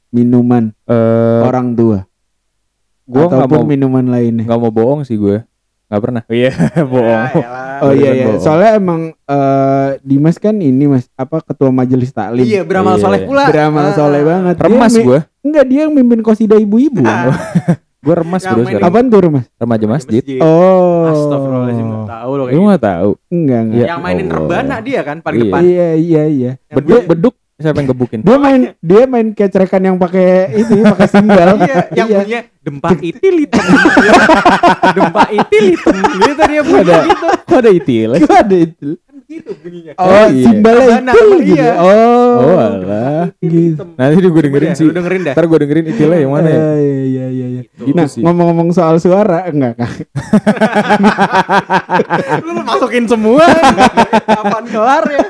[0.10, 2.08] minuman Eh, orang tua
[3.04, 4.46] gua ataupun mau minuman lainnya?
[4.46, 5.44] nggak mau bohong sih gue.
[5.86, 6.22] Nggak pernah.
[6.28, 6.52] Iya,
[6.84, 7.24] bohong.
[7.78, 8.42] Oh iya beneran iya, bohong.
[8.42, 12.42] soalnya emang eh, Dimas kan ini mas apa ketua majelis taklim.
[12.42, 13.04] Iya, beramal Iya.
[13.04, 13.44] soleh pula.
[13.48, 13.94] Beramal Ah.
[13.94, 14.56] soleh banget.
[14.58, 15.20] Remas gue.
[15.40, 17.06] Enggak dia yang mimpin kosida ibu-ibu.
[18.02, 18.82] Gue remas Yang bro sekarang.
[18.84, 19.46] Apaan tuh remas?
[19.56, 20.22] Remaja masjid.
[20.40, 21.06] Oh.
[21.06, 22.68] Astagfirullahaladzim, tahu loh kayak Lu gitu.
[22.68, 23.10] nggak tahu.
[23.30, 23.78] Enggak enggak.
[23.78, 24.40] Ya Yang mainin Allah.
[24.42, 25.46] rebana dia kan paling Iya.
[25.46, 25.62] depan.
[25.62, 26.52] Iya iya iya.
[26.66, 27.36] Yang Beduk, beduk.
[27.56, 28.20] Siapa yang gebukin?
[28.20, 31.56] Dia main dia main kecerekan yang pakai itu pakai singgal.
[31.56, 32.20] Iya, yang Iya.
[32.20, 33.64] punya dempa itil hitam.
[34.92, 35.66] dempa itil.
[36.20, 36.98] Gitu dia bunyi Ada.
[37.08, 37.26] gitu.
[37.48, 38.16] Kok ada?
[38.20, 38.90] Gua ada itu.
[39.00, 39.94] Kan gitu bunyinya.
[39.96, 40.46] Oh, iya.
[40.46, 41.56] simbalnya Rebana, itu gitu.
[41.56, 41.72] iya.
[41.76, 42.34] Oh.
[42.38, 43.26] Oh alah.
[43.38, 43.82] Gitu.
[43.92, 44.86] Nanti gue dengerin sih.
[44.86, 45.34] Lu dengerin dah.
[45.34, 46.60] Ntar gue dengerin itilnya yang mana ya?
[46.74, 47.62] Eh, Iya iya iya.
[47.66, 48.22] Gitu Nah, sih.
[48.22, 49.92] ngomong-ngomong soal suara enggak Kak?
[52.46, 53.46] lu masukin semua.
[54.22, 55.26] Kapan kelar ya?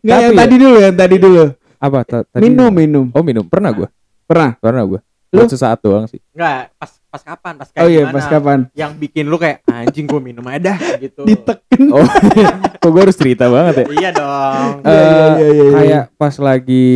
[0.00, 1.44] Enggak yang ya- tadi dulu yang tadi dulu.
[1.76, 1.98] Apa?
[2.02, 3.06] tadi- Minum minum.
[3.10, 3.44] Oh minum.
[3.44, 3.88] Pernah gue.
[4.24, 4.56] Pernah?
[4.56, 5.00] Pernah gue.
[5.30, 5.42] Lu?
[5.42, 6.22] Buat sesaat doang sih.
[6.32, 7.54] Enggak, pas pas kapan?
[7.54, 8.12] Pas kayak Oh iya, gimana?
[8.12, 8.58] pas kapan?
[8.72, 11.22] Yang bikin lu kayak anjing gua minum aja dah gitu.
[11.22, 11.80] Diteken.
[11.88, 12.02] Oh,
[12.80, 13.86] kok gue harus cerita banget ya?
[13.88, 14.70] Iya dong.
[14.82, 15.70] Iya, iya, Eh, iya, iya.
[15.72, 16.86] kayak pas lagi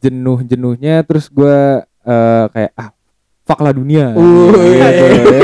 [0.00, 2.90] jenuh-jenuhnya terus gue eh, kayak ah
[3.42, 5.36] fuck lah dunia Uh, iya, Gitu.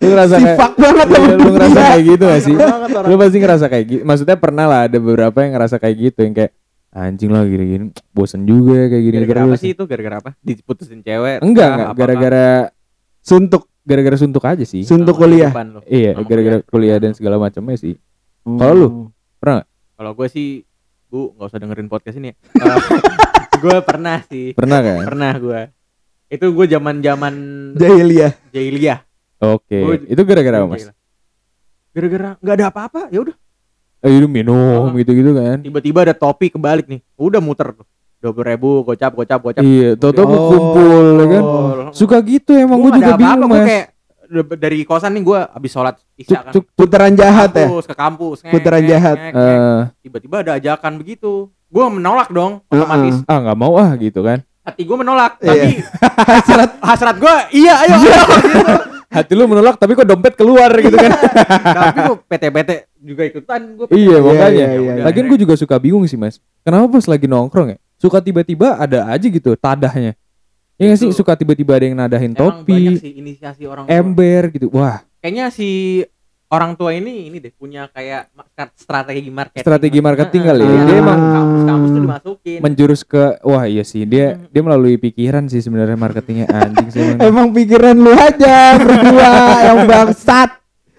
[0.00, 2.90] lu ngerasa Si kayak fuck banget Iya, sama lu ngerasa kayak gitu gak sih Banget
[2.92, 3.06] orang.
[3.06, 6.34] lu pasti ngerasa kayak gitu maksudnya pernah lah ada beberapa yang ngerasa kayak gitu yang
[6.34, 6.52] kayak
[6.90, 9.82] anjing lah gini-gini bosen juga kayak gini Gara-gara apa sih itu?
[9.84, 10.30] Gara-gara apa?
[10.40, 11.38] Diputusin cewek?
[11.40, 12.48] enggak enggak gara-gara
[13.20, 15.52] Suntuk, gara-gara suntuk aja sih suntuk sama kuliah.
[15.84, 17.96] iya gara-gara kuliah dan segala macamnya sih
[18.42, 18.86] Kalau lu?
[18.86, 19.60] Oh.
[19.94, 20.64] Kalau gue sih,
[21.06, 22.32] bu nggak usah dengerin podcast ini.
[22.32, 22.34] ya.
[23.62, 25.60] gue pernah sih, pernah kan pernah gue.
[26.32, 27.34] Itu gue zaman zaman
[27.76, 28.32] Jahiliyah.
[28.48, 28.98] jahiliyah.
[29.40, 30.88] oke Gua- itu gara-gara apa mas.
[31.92, 33.36] Gara-gara nggak ada apa-apa, ya udah.
[34.00, 37.84] eh minum gitu-gitu kan Tiba-tiba ada topi kebalik nih, udah muter tuh.
[38.20, 39.62] Dua puluh ribu, gocap, gocap, gocap.
[39.62, 40.28] iya toto Oh.
[40.46, 41.44] kumpul ya kan
[41.90, 43.86] suka gitu emang Gua gue juga bingung mas kayak
[44.54, 46.52] dari kosan nih gue abis sholat isya kan.
[46.70, 47.66] Putaran jahat ya.
[47.66, 48.44] ke kampus.
[48.44, 49.18] Putaran jahat.
[49.18, 51.48] Eh, Tiba-tiba ada ajakan begitu.
[51.66, 53.22] Gue menolak dong, otomatis.
[53.24, 55.48] ah nggak mau ah gitu kan Hati gue menolak, Iya.
[55.48, 55.68] tapi
[56.30, 57.94] Hasrat hasrat gue iya ayo.
[57.94, 58.74] ayo, gitu.
[59.16, 61.10] hati lu menolak tapi kok dompet keluar gitu kan
[61.64, 63.86] tapi gue PT-PT juga ikutan gue.
[63.90, 65.02] iya makanya iya, iya, iya.
[65.02, 69.06] lagian gue juga suka bingung sih mas kenapa pas lagi nongkrong ya suka tiba-tiba ada
[69.06, 70.16] aja gitu tadahnya
[70.74, 73.92] ya nggak sih suka tiba-tiba ada yang nadahin Emang banyak topi sih inisiasi orang tua.
[73.92, 75.68] ember gitu wah Kayaknya si
[76.48, 78.32] orang tua ini ini deh punya kayak
[78.74, 79.62] strategi marketing.
[79.62, 80.80] Strategi marketing kali ya.
[80.82, 82.58] Dia emang- kampus-kampus tuh dimasukin.
[82.58, 84.48] menjurus ke wah iya sih dia Hmm.
[84.48, 87.20] dia melalui pikiran sih sebenarnya marketingnya anjing sih emang.
[87.22, 89.30] emang pikiran lu aja berdua
[89.68, 90.50] yang bangsat.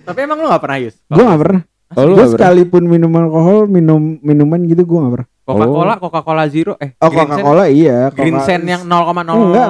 [0.02, 0.96] Tapi emang lu gak pernah Yus?
[1.08, 1.62] Gua gak pernah.
[1.92, 2.32] Oh, lu Gue nggak pernah?
[2.32, 5.30] sekalipun minum alkohol, minum minuman gitu gua gak pernah.
[5.52, 8.00] Coca-Cola, Coca-Cola Zero, eh Oh Green Sen- Coca-Cola iya.
[8.10, 9.68] Green Sen yang 0,001 Enggak,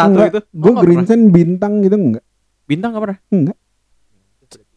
[0.00, 0.40] enggak, itu.
[0.50, 2.24] Gue Green Sen bintang gitu enggak.
[2.64, 3.18] bintang gak pernah?
[3.28, 3.56] Enggak.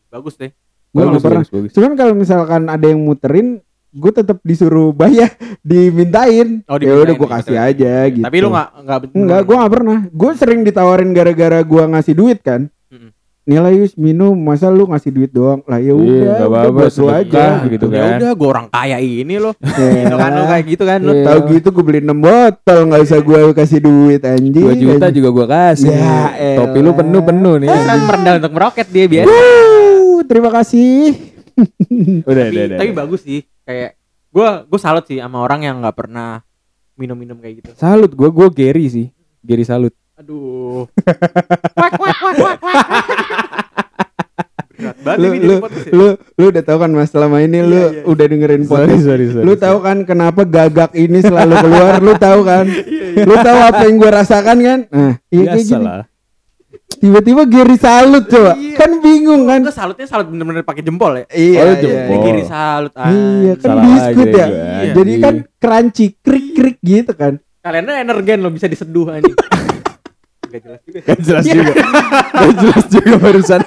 [0.08, 0.52] Bagus deh.
[0.90, 1.44] Gue Bagus, gak pernah.
[1.46, 1.72] bagus.
[1.72, 3.60] Cuman kalau misalkan ada yang muterin,
[3.92, 5.30] gue tetap disuruh bayar,
[5.68, 6.64] dimintain.
[6.66, 8.24] Oh, ya udah gue kasih aja gitu.
[8.24, 10.00] Tapi lu gak enggak Enggak, gue gak pernah.
[10.10, 12.72] Gue sering ditawarin gara-gara gue ngasih duit kan.
[13.48, 15.64] Nilai Yus minum, masa lu ngasih duit doang?
[15.64, 17.44] Lah ya Iya, udah, nggak udah apa-apa, buat lu aja.
[17.64, 18.18] gitu Ya kan.
[18.20, 19.56] udah gua orang kaya ini loh.
[19.80, 20.04] Ya.
[20.04, 21.12] Gitu kan lu kayak gitu kan lu.
[21.12, 21.24] Iya.
[21.24, 24.52] Tahu gitu gue beli 6 botol, nggak usah gue kasih duit anjing.
[24.52, 26.98] 2 juta juga gua kasih Ya topi lu elah.
[27.00, 29.32] penuh-penuh nih Kan merendah untuk meroket dia biasa.
[29.32, 31.16] Wuh, terima kasih.
[32.30, 33.98] udah tapi, udah udah tapi bagus sih kayak
[34.30, 36.46] gua gua salut sih sama orang yang nggak pernah
[36.94, 37.70] minum-minum kayak gitu.
[37.74, 39.08] salut gua gua Gary sih
[39.42, 40.90] Gary salut Aduh.
[41.74, 42.86] Wak, wak, wak, wak, wak.
[44.74, 45.62] Berat banget Lu, ini lu, ya.
[45.90, 48.02] lu, lu udah tahu kan mas selama ini lu Iya, iya.
[48.06, 49.04] udah dengerin sorry podcast.
[49.04, 51.94] sorry sorry Lu tahu kan kenapa gagak ini selalu keluar?
[52.00, 52.66] lu tahu kan?
[53.20, 54.80] Lu tahu apa yang gue rasakan kan?
[54.88, 55.82] Nah, iya kayak biasa gini.
[55.84, 56.02] lah
[56.98, 58.54] Tiba-tiba Gary salut coba.
[58.54, 58.74] Iya.
[58.74, 59.60] Kan bingung kan?
[59.62, 61.26] Gua salutnya salut bener-bener pakai jempol ya.
[61.30, 62.10] Iya, Oh, iya, jempol.
[62.10, 62.18] Iya.
[62.24, 62.92] kiri salut.
[62.92, 63.54] Iya, anjing.
[63.54, 64.48] kan Salah biskuit aja ya.
[64.50, 64.94] Iya.
[64.94, 67.34] Jadi kan crunchy, krik-krik gitu kan.
[67.60, 69.34] Kalian energen lo bisa diseduh anjing.
[70.48, 71.04] Gak jelas juga.
[71.04, 71.74] Gak jelas juga
[72.34, 73.62] Gak jelas juga barusan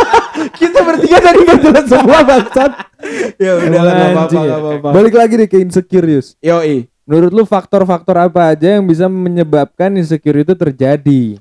[0.60, 2.72] Kita bertiga tadi gak jelas semua bangsat.
[3.40, 4.88] ya udah lah, nggak apa-apa, apa-apa.
[4.92, 6.88] Balik lagi deh ke insecure Yus Yoi.
[7.06, 11.38] Menurut lu faktor-faktor apa aja yang bisa menyebabkan insecure itu terjadi?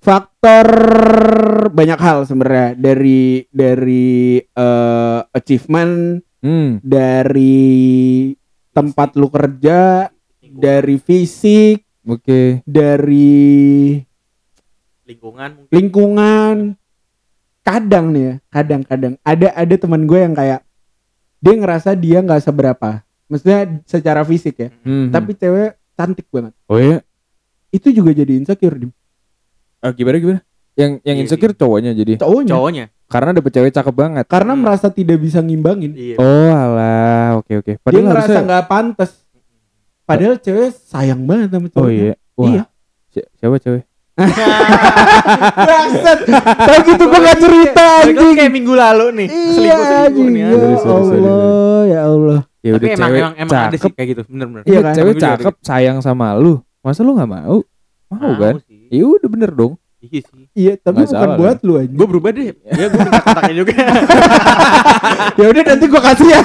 [0.00, 0.64] faktor
[1.76, 8.32] banyak hal sebenarnya dari dari eh, achievement Hmm, dari
[8.72, 10.08] tempat lu kerja
[10.40, 12.62] dari fisik oke.
[12.62, 14.00] dari
[15.02, 15.70] Lingkungan mungkin.
[15.70, 16.56] lingkungan
[17.60, 20.62] kadang nih ya kadang-kadang ada ada teman gue yang kayak
[21.36, 26.76] dia ngerasa dia nggak seberapa maksudnya secara fisik ya Hmm, tapi cewek cantik banget oh
[26.76, 27.02] iya,
[27.68, 28.90] itu juga jadi insecure Dim.
[29.78, 30.40] Ah, gimana gimana?
[30.72, 32.84] Yang yang Iya insecure cowoknya jadi cowoknya Cowoknya.
[33.06, 34.24] karena dapet cewek cakep banget.
[34.26, 34.62] karena Hmm.
[34.62, 36.16] merasa tidak bisa ngimbangin Iya.
[36.16, 37.72] Oh alah, oke oke.
[37.72, 38.46] dia Padahal ngerasa harusnya.
[38.46, 39.10] nggak pantas
[40.10, 42.14] padahal cewek sayang banget sama cowok Oh iya.
[42.34, 42.48] Wah.
[42.48, 42.62] Iya.
[43.08, 43.82] Si- Siapa cewek?
[45.60, 46.18] Bangsat.
[46.28, 48.34] Tahu gitu gua gak cerita lagi anjing.
[48.34, 49.28] kayak minggu lalu nih.
[49.30, 50.28] Iya anjing.
[50.28, 52.40] nih, Ya Allah, ya Allah.
[52.60, 53.80] Ya Tapi udah emang cewek emang emang ada cakep.
[53.80, 54.62] sih kayak gitu, bener-bener.
[54.62, 54.92] Iya Iya kan?
[54.92, 56.54] Cewek ada cakep sayang sama lu.
[56.78, 57.56] Masa lu nggak mau?
[58.10, 58.54] Mau Mau kan?
[58.60, 58.92] sih.
[58.92, 59.79] Ya udah bener dong.
[60.00, 60.44] Iya sih.
[60.52, 61.96] Iya, tapi Nggak bukan salah, buat lu anjing.
[61.96, 62.44] Gue berubah deh.
[62.64, 63.74] Ya gue minta kontaknya juga.
[65.36, 66.40] Ya udah nanti gua kasih ya.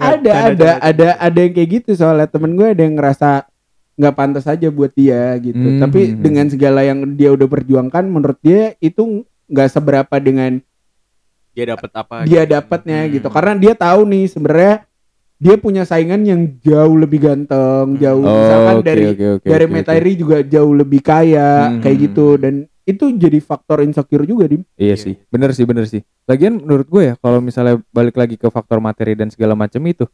[0.00, 3.44] ada ada ada ada yang kayak gitu soalnya temen gue ada yang ngerasa
[3.94, 5.58] nggak pantas aja buat dia gitu.
[5.60, 5.78] Hmm.
[5.78, 10.62] Tapi dengan segala yang dia udah perjuangkan menurut dia itu nggak seberapa dengan
[11.50, 12.14] Dia dapat apa?
[12.24, 12.52] dia gitu.
[12.54, 13.10] dapatnya Hmm.
[13.12, 13.28] gitu.
[13.28, 14.74] Karena dia tahu nih sebenarnya
[15.40, 19.64] dia punya saingan yang jauh lebih ganteng, jauh Oh, misalkan oke, dari oke, oke, dari
[19.64, 19.76] oke, oke.
[19.80, 21.80] Matahari juga jauh lebih kaya Hmm.
[21.80, 24.68] kayak gitu dan itu jadi faktor insecure juga dim.
[24.76, 24.96] Iya Iya.
[25.00, 26.04] sih, bener sih, bener sih.
[26.28, 30.04] Lagian menurut gue ya, kalau misalnya balik lagi ke faktor materi dan segala macam itu,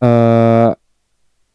[0.00, 0.70] eh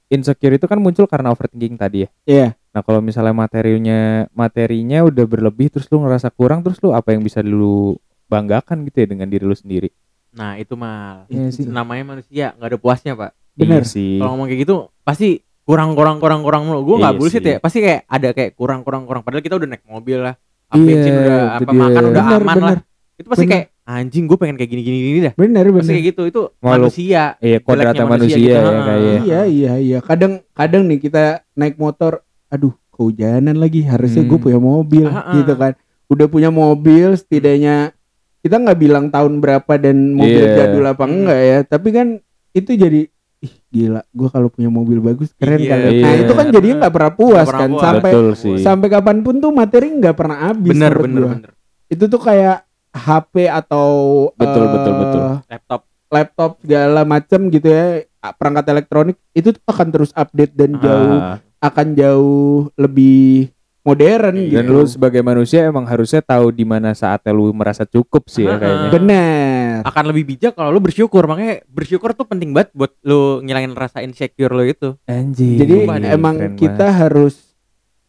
[0.07, 2.09] insecure itu kan muncul karena overthinking tadi ya.
[2.23, 2.47] Iya.
[2.71, 3.99] Nah kalau misalnya materinya
[4.31, 9.03] materinya udah berlebih, terus lu ngerasa kurang, terus lu apa yang bisa lu banggakan gitu
[9.03, 9.89] ya dengan diri lu sendiri?
[10.37, 11.25] Nah itu mal.
[11.27, 11.65] Iya sih.
[11.65, 13.31] Namanya manusia nggak ada puasnya pak.
[13.51, 13.81] Bener.
[13.81, 14.15] Iya sih.
[14.15, 15.29] Kalau ngomong kayak gitu pasti
[15.63, 16.85] kurang kurang kurang kurang mulu.
[16.85, 17.51] Gue nggak Iya bullshit sih.
[17.51, 17.57] ya.
[17.57, 19.21] Pasti kayak ada kayak kurang kurang kurang.
[19.21, 20.35] Padahal kita udah naik mobil lah.
[20.67, 21.79] Iya, bensin udah itu apa dia.
[21.79, 22.67] makan udah Bener, aman bener.
[22.67, 22.77] lah.
[23.17, 23.53] Itu pasti Bener.
[23.55, 25.33] kayak anjing gue pengen kayak gini gini gini dah.
[25.33, 25.91] Bener Pasti bener.
[25.91, 26.21] kayak gitu.
[26.27, 27.23] Itu Walau- manusia.
[27.39, 29.19] Iya, kodratnya manusia, manusia gitu, ya kayak.
[29.23, 29.97] Iya iya iya.
[29.99, 33.81] Kadang kadang nih kita naik motor, aduh kehujanan lagi.
[33.81, 34.45] Harusnya gue Hmm.
[34.45, 35.33] punya mobil Ah, ah.
[35.33, 35.73] gitu kan.
[36.07, 37.91] Udah punya mobil setidaknya
[38.39, 40.55] kita nggak bilang tahun berapa dan mobil Iya.
[40.57, 41.57] jadul apa enggak ya.
[41.63, 42.07] Tapi kan
[42.51, 43.01] itu jadi
[43.37, 44.01] ih gila.
[44.09, 45.69] Gue kalau punya mobil bagus keren Iya.
[45.69, 45.87] kali.
[45.99, 46.21] Nah Iya.
[46.21, 47.69] itu kan jadinya nggak pernah puas pernah kan.
[47.69, 47.83] puas.
[47.83, 48.55] Sampai Betul sih.
[48.59, 50.71] sampai kapan pun tuh materi nggak pernah habis.
[50.71, 51.31] Bener bener gua.
[51.35, 51.51] bener.
[51.87, 52.57] Itu tuh kayak
[52.89, 53.87] HP atau
[54.33, 55.23] Betul, eh, betul, betul.
[55.45, 55.81] Laptop.
[56.07, 57.99] laptop segala macam gitu ya
[58.33, 63.51] perangkat elektronik itu tuh akan terus update dan jauh Ah, akan jauh lebih
[63.87, 64.59] modern Iya.
[64.59, 64.73] dan gitu.
[64.75, 68.89] lu sebagai manusia emang harusnya tahu di mana saatnya lu merasa cukup sih ya kayaknya.
[68.91, 69.79] Bener.
[69.87, 71.23] Akan lebih bijak kalau lu bersyukur.
[71.23, 74.89] Makanya bersyukur tuh penting banget buat lu ngilangin rasa insecure lu itu.
[75.07, 75.55] Anjing.
[75.55, 75.75] Jadi
[76.11, 76.99] emang keren kita banget.
[76.99, 77.35] harus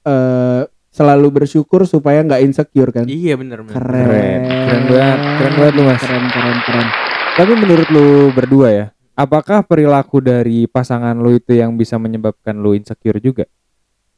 [0.03, 3.07] eh, selalu bersyukur supaya nggak insecure kan.
[3.07, 3.79] Iya bener bener.
[3.79, 4.03] Keren.
[4.03, 4.41] Keren.
[4.67, 5.19] Keren banget.
[5.39, 6.01] Keren banget lu, Mas.
[6.03, 6.89] Keren keren keren.
[7.39, 12.75] Tapi menurut lu berdua ya, apakah perilaku dari pasangan lu itu yang bisa menyebabkan lu
[12.75, 13.47] insecure juga?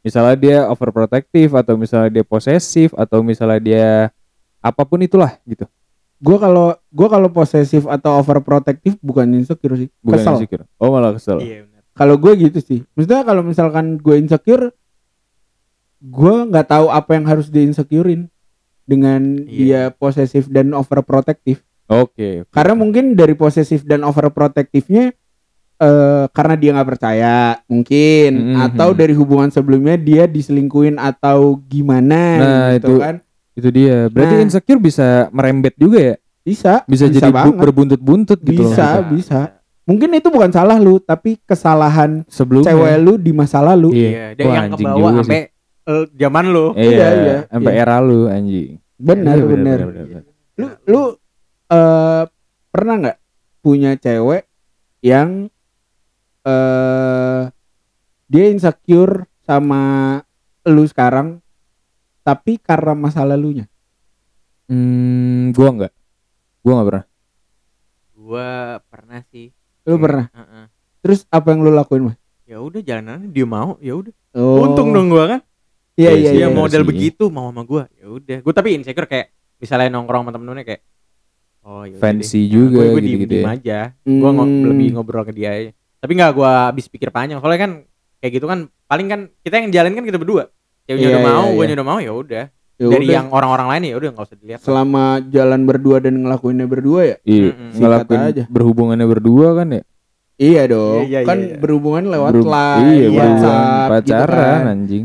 [0.01, 3.87] Misalnya dia overprotective atau misalnya dia posesif atau misalnya dia
[4.61, 5.69] apa pun itulah gitu.
[6.21, 9.89] Gue kalau gua kalau posesif atau overprotective bukan insecure sih.
[10.01, 10.35] Bukan Kesel.
[10.41, 10.65] insecure.
[10.77, 11.41] Oh malah kesel.
[11.41, 11.81] Iya bener.
[11.93, 12.81] Kalau gue gitu sih.
[12.93, 14.73] Maksudnya kalau misalkan gue insecure,
[16.01, 18.29] gue nggak tahu apa yang harus di insecurein
[18.85, 19.57] dengan Iya.
[19.57, 21.61] dia posesif dan overprotective.
[21.89, 22.45] Oke.
[22.45, 22.53] oke.
[22.53, 25.13] Karena mungkin dari posesif dan overprotectivenya
[25.81, 28.57] eh karena dia nggak percaya mungkin Mhm.
[28.63, 33.15] atau dari hubungan sebelumnya dia diselingkuin atau gimana Nah, gitu itu- kan
[33.51, 33.97] itu dia.
[34.07, 34.45] Berarti Nah.
[34.45, 36.17] insecure bisa merembet juga ya?
[36.41, 37.57] bisa Bisa, jadi bu- banget.
[37.59, 38.71] berbuntut-buntut gitu loh.
[38.71, 38.89] Bisa.
[39.05, 39.41] bisa.
[39.83, 42.71] mungkin itu bukan salah lu tapi kesalahan Sebelumnya.
[42.71, 44.07] cewek lu di masa lalu Iya.
[44.07, 45.41] Iya, dan Wah, yang kebawa sampai
[45.83, 46.67] eh, zaman lu.
[46.73, 47.81] Iya, Iya, iya, Sampai iya.
[47.81, 48.79] era lu anjing.
[48.97, 50.23] benar Iya, benar benar.
[50.55, 51.03] lu lu
[51.69, 52.23] eh
[52.69, 53.19] pernah nggak
[53.59, 54.43] punya cewek
[55.01, 55.51] yang
[56.43, 57.43] eh
[58.27, 59.83] dia insecure sama
[60.63, 61.43] lu sekarang
[62.21, 63.67] tapi karena masa lalunya
[64.67, 65.93] Hmm, gua enggak.
[66.63, 67.05] Gua enggak pernah.
[68.15, 68.49] Gua
[68.87, 69.51] pernah sih.
[69.83, 70.65] lu pernah Heeh.
[71.01, 74.15] terus apa yang lu lakuin mas Ya udah jalanan dia mau, ya udah.
[74.33, 74.63] oh.
[74.65, 75.41] Untung dong gua kan.
[75.97, 76.89] iya Iya iya iya Dia model sih.
[76.89, 77.91] begitu mau sama gua.
[77.93, 78.39] Ya udah.
[78.41, 79.27] Gua tapi insecure kayak
[79.59, 80.83] misalnya nongkrong sama temen-temennya kayak
[81.61, 82.47] oh ya Fancy deh.
[82.47, 83.51] juga Gue gitu-gitu diem, ya.
[83.51, 83.79] aja.
[84.07, 84.39] Hmm.
[84.65, 85.71] lebih ngobrol ke dia aja.
[86.01, 87.39] Tapi nggak gua habis pikir panjang.
[87.39, 87.73] Soalnya kan
[88.19, 90.49] kayak gitu kan paling kan kita yang jalan kan kita berdua.
[90.83, 91.73] Ceweknya Iya, udah mau, iya, gua iya.
[91.73, 92.45] udah mau ya udah.
[92.75, 94.61] Ya Dari udah, yang orang-orang lain ya udah nggak usah dilihat.
[94.61, 97.71] selama jalan berdua dan ngelakuinnya berdua ya Iya, Mm-mm.
[97.77, 98.43] ngelakuin aja.
[98.49, 99.83] berhubungannya berdua kan ya?
[100.41, 101.57] iya dong Iya, iya, kan iya, iya.
[101.61, 104.73] berhubungan lewat Berhub- line iya, berhubungan WhatsApp gitu pacaran kan.
[104.73, 105.05] anjing.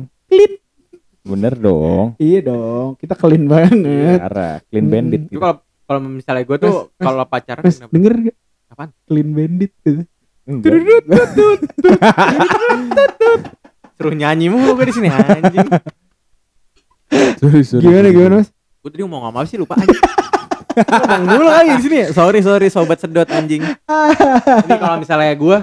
[1.25, 2.05] Bener dong.
[2.15, 3.75] iya dong kita clean banget
[4.21, 4.93] Parah, clean Hmm.
[4.93, 5.39] bandit Itu gitu.
[5.41, 8.89] kalau kalau misalnya gua tuh kalau pacaran Mas denger gak Apaan?
[9.03, 10.14] clean bandit gitu Enggak.
[13.95, 15.65] Suruh nyanyi mulu gua di sini anjing.
[17.37, 18.11] Sorry, sorry, gimana sorry.
[18.11, 18.49] gimana mas
[18.81, 19.97] Gue tadi ngomong apa sih lupa anjing.
[20.75, 21.97] Ngomong mulu lagi di sini.
[22.01, 22.07] ya.
[22.11, 23.61] Sorry sorry sobat sedot anjing.
[23.63, 25.57] Ini kalau misalnya gue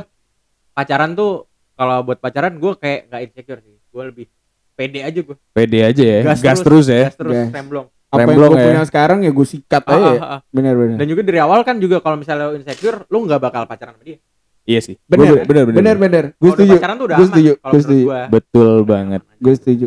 [0.73, 3.77] pacaran tuh kalau buat pacaran gue kayak nggak insecure sih.
[3.87, 4.27] Gue lebih
[4.73, 5.37] pede aja gue.
[5.53, 6.21] Pede aja ya.
[6.25, 6.87] Gas Gas, terus.
[6.87, 7.05] terus, ya.
[7.05, 7.49] Gas terus Gas.
[7.53, 7.87] remblong.
[8.05, 8.67] apa yang Remblong gue ya.
[8.67, 10.21] punya sekarang ya gue sikat Ah, aja ah, ya.
[10.21, 10.41] ah, ah.
[10.49, 13.63] benar benar Dan juga dari awal kan juga kalau misalnya lo insecure, lo nggak bakal
[13.65, 14.21] pacaran sama dia.
[14.63, 14.97] Iya sih.
[15.11, 15.77] Bener, bener, bener.
[15.83, 17.31] benar benar gue setuju pacaran tuh udah Gua aman.
[17.35, 18.05] setuju, menurut setuju.
[18.07, 18.21] gua.
[18.31, 19.21] Betul banget.
[19.43, 19.87] gue setuju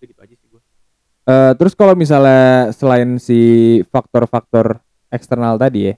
[0.00, 0.60] gitu aja sih gue.
[1.28, 3.40] Eh, terus kalau misalnya selain si
[3.88, 5.94] faktor-faktor eksternal tadi ya,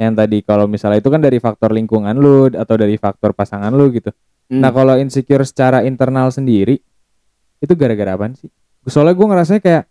[0.00, 3.92] yang tadi kalau misalnya itu kan dari faktor lingkungan lu atau dari faktor pasangan lu
[3.92, 4.12] gitu.
[4.48, 4.60] Hmm.
[4.60, 6.80] Nah kalau insecure secara internal sendiri,
[7.60, 8.48] itu gara-gara apa sih?
[8.88, 9.84] Soalnya gue ngerasanya kayak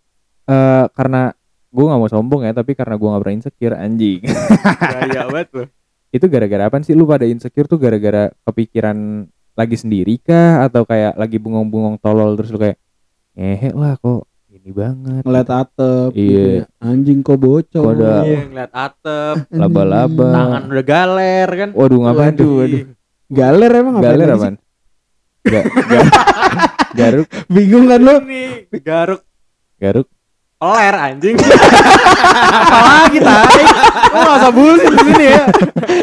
[0.49, 1.32] eh karena
[1.71, 4.19] gue nggak mau sombong ya, tapi karena gue nggak pernah insecure anjing.
[4.25, 5.65] Gaya banget lo.
[6.12, 6.91] Itu gara-gara apa sih?
[6.91, 10.62] Lu pada insecure tuh gara-gara kepikiran lagi sendiri kah?
[10.62, 12.78] Atau kayak lagi bungong-bungong tolol terus lu kayak
[13.32, 15.24] ngehe lah kok ini banget.
[15.24, 16.28] ngeliat atep Iya.
[16.28, 16.63] gitu ya.
[16.78, 20.28] anjing kok bocor Iya ngeliat atep, Laba-laba.
[20.30, 21.69] tangan udah galer kan.
[21.71, 22.52] Waduh ngapain tuh?
[22.60, 22.82] Waduh,
[23.28, 24.30] galer emang ngapain Galer?
[25.41, 26.12] Ga, ga-
[27.00, 29.21] garuk, bingung kan lu Nih garuk
[29.76, 30.06] garuk.
[30.62, 31.36] Peler anjing.
[32.62, 33.65] Apalagi tai.
[34.13, 35.43] Lo gak usah bullshit di sini ya.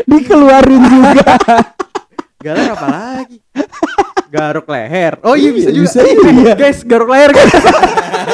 [0.09, 1.33] dikeluarin juga
[2.39, 3.39] Galer apa lagi?
[4.31, 5.19] Garuk leher.
[5.27, 5.91] Oh iya bisa juga.
[5.91, 6.55] bisa, iya.
[6.55, 7.51] Guys, garuk leher guys.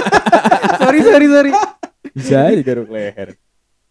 [0.80, 1.50] sorry sorry sorry.
[2.12, 3.36] Bisa aja garuk leher.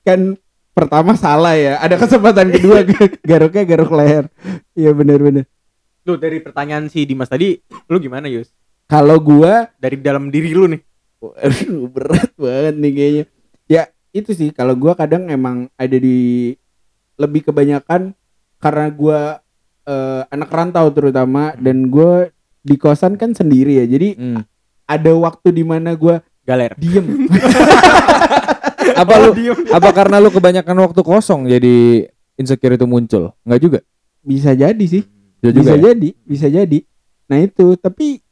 [0.06, 0.38] kan
[0.78, 1.82] pertama salah ya.
[1.82, 2.86] Ada kesempatan kedua
[3.30, 4.30] garuknya garuk leher.
[4.78, 5.50] Iya benar-benar.
[6.06, 7.58] Lu dari pertanyaan si Dimas tadi,
[7.90, 8.54] lu gimana Yus?
[8.86, 10.93] Kalau gua Dari dalam diri lu nih.
[11.24, 13.24] Waduh, berat banget nih kayaknya.
[13.66, 16.52] Ya, itu sih kalau gua kadang emang ada di
[17.16, 18.12] lebih kebanyakan
[18.60, 19.20] karena gua
[19.84, 22.28] eh, anak rantau terutama dan gua
[22.60, 23.86] di kosan kan sendiri ya.
[23.86, 24.44] Jadi Hmm.
[24.84, 26.76] ada waktu di mana gua Galer.
[26.76, 27.28] diem.
[28.94, 29.32] Apa lu
[29.76, 33.32] apa karena lu kebanyakan waktu kosong jadi insecure itu muncul?
[33.44, 33.80] Enggak juga.
[34.22, 35.04] bisa jadi sih.
[35.40, 35.60] Bisa juga.
[35.60, 35.82] Bisa ya?
[35.92, 36.80] jadi, bisa jadi.
[37.28, 38.23] Nah, itu tapi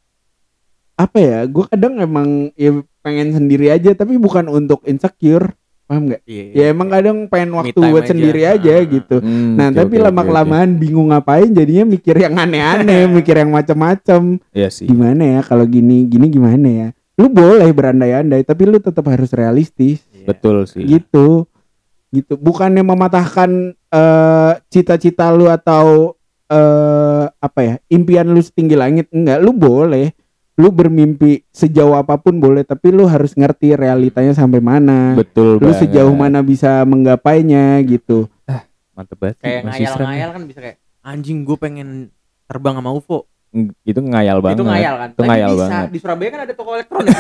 [1.02, 1.40] apa ya?
[1.46, 5.54] Gua kadang emang ya pengen sendiri aja tapi bukan untuk insecure.
[5.84, 6.24] Paham nggak?
[6.24, 6.46] Iya.
[6.54, 8.10] Ya emang kadang pengen waktu buat aja.
[8.10, 8.86] sendiri aja Ah.
[8.86, 9.16] gitu.
[9.18, 13.52] Hmm, Nah, oke, tapi oke, oke, lama-kelamaan bingung ngapain jadinya mikir yang aneh-aneh, mikir yang
[13.52, 14.40] macam-macam.
[14.50, 14.88] Iya sih.
[14.88, 16.88] Gimana ya kalau gini, gini gimana ya?
[17.18, 20.32] Lu boleh berandai-andai, tapi lu tetap harus realistis Iya.
[20.32, 20.86] Betul sih.
[20.86, 21.44] gitu.
[22.10, 22.36] Gitu.
[22.36, 23.52] Bukannya mematahkan
[23.90, 26.16] eh, cita-cita lu atau
[26.48, 27.76] eh apa ya?
[27.88, 30.16] impian lu setinggi langit enggak, lu boleh.
[30.62, 35.18] Lu bermimpi sejauh apa pun boleh, tapi lu harus ngerti realitanya sampai mana.
[35.18, 35.82] Betul Lu banget.
[35.82, 38.30] sejauh mana bisa menggapainya gitu.
[38.94, 39.36] Mantep banget.
[39.36, 41.90] sih, Kayak ngayal-ngayal kan bisa kayak anjing gue pengen
[42.46, 43.26] terbang sama UFO.
[43.82, 44.62] Itu ngayal banget.
[44.62, 45.10] Itu ngayal kan.
[45.10, 45.88] Itu Tapi ngayal bisa banget.
[45.88, 47.16] di Surabaya kan ada toko elektronik.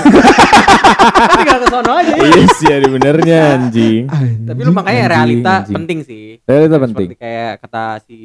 [1.33, 2.13] Tinggal ke sono aja.
[2.13, 4.03] Iya sih ada benernya anjing.
[4.45, 5.75] Tapi lu makanya Anjing, realita anjing.
[5.75, 6.23] penting sih.
[6.41, 7.07] Realita penting.
[7.09, 8.17] Seperti kayak kata si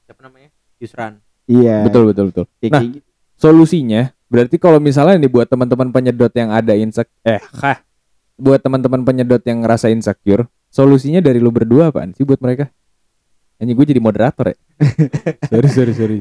[0.00, 0.48] siapa namanya?
[0.78, 1.12] Yusran.
[1.44, 1.76] Iya.
[1.84, 2.44] Betul betul betul.
[2.64, 2.98] Nah, gitu.
[3.36, 7.84] solusinya berarti kalau misalnya nih buat teman-teman penyedot yang ada insecure eh hah
[8.40, 12.72] buat teman-teman penyedot yang ngerasa insecure solusinya dari lu berdua apaan sih buat mereka
[13.60, 14.56] Anjing gue jadi moderator ya
[15.52, 16.18] sorry sorry sorry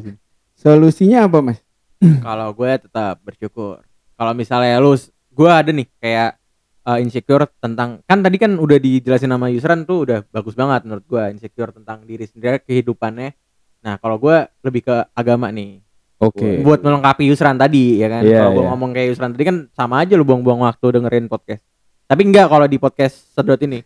[0.61, 1.57] Solusinya apa, Mas?
[2.25, 3.81] Kalau gue tetap bersyukur.
[4.13, 4.93] Kalau misalnya lu
[5.33, 6.37] gue ada nih kayak
[6.85, 11.05] uh, insecure tentang kan tadi kan udah dijelasin sama Yusran tuh udah bagus banget menurut
[11.09, 13.33] gue insecure tentang diri sendiri kehidupannya.
[13.81, 15.81] Nah, kalau gue lebih ke agama nih.
[16.21, 18.21] Oke Buat melengkapi Yusran tadi ya kan.
[18.21, 18.69] Iya, kalau gue iya.
[18.71, 21.65] ngomong kayak Yusran tadi kan sama aja lu buang-buang waktu dengerin podcast.
[22.11, 23.79] Tapi enggak kalau di podcast sedot ini.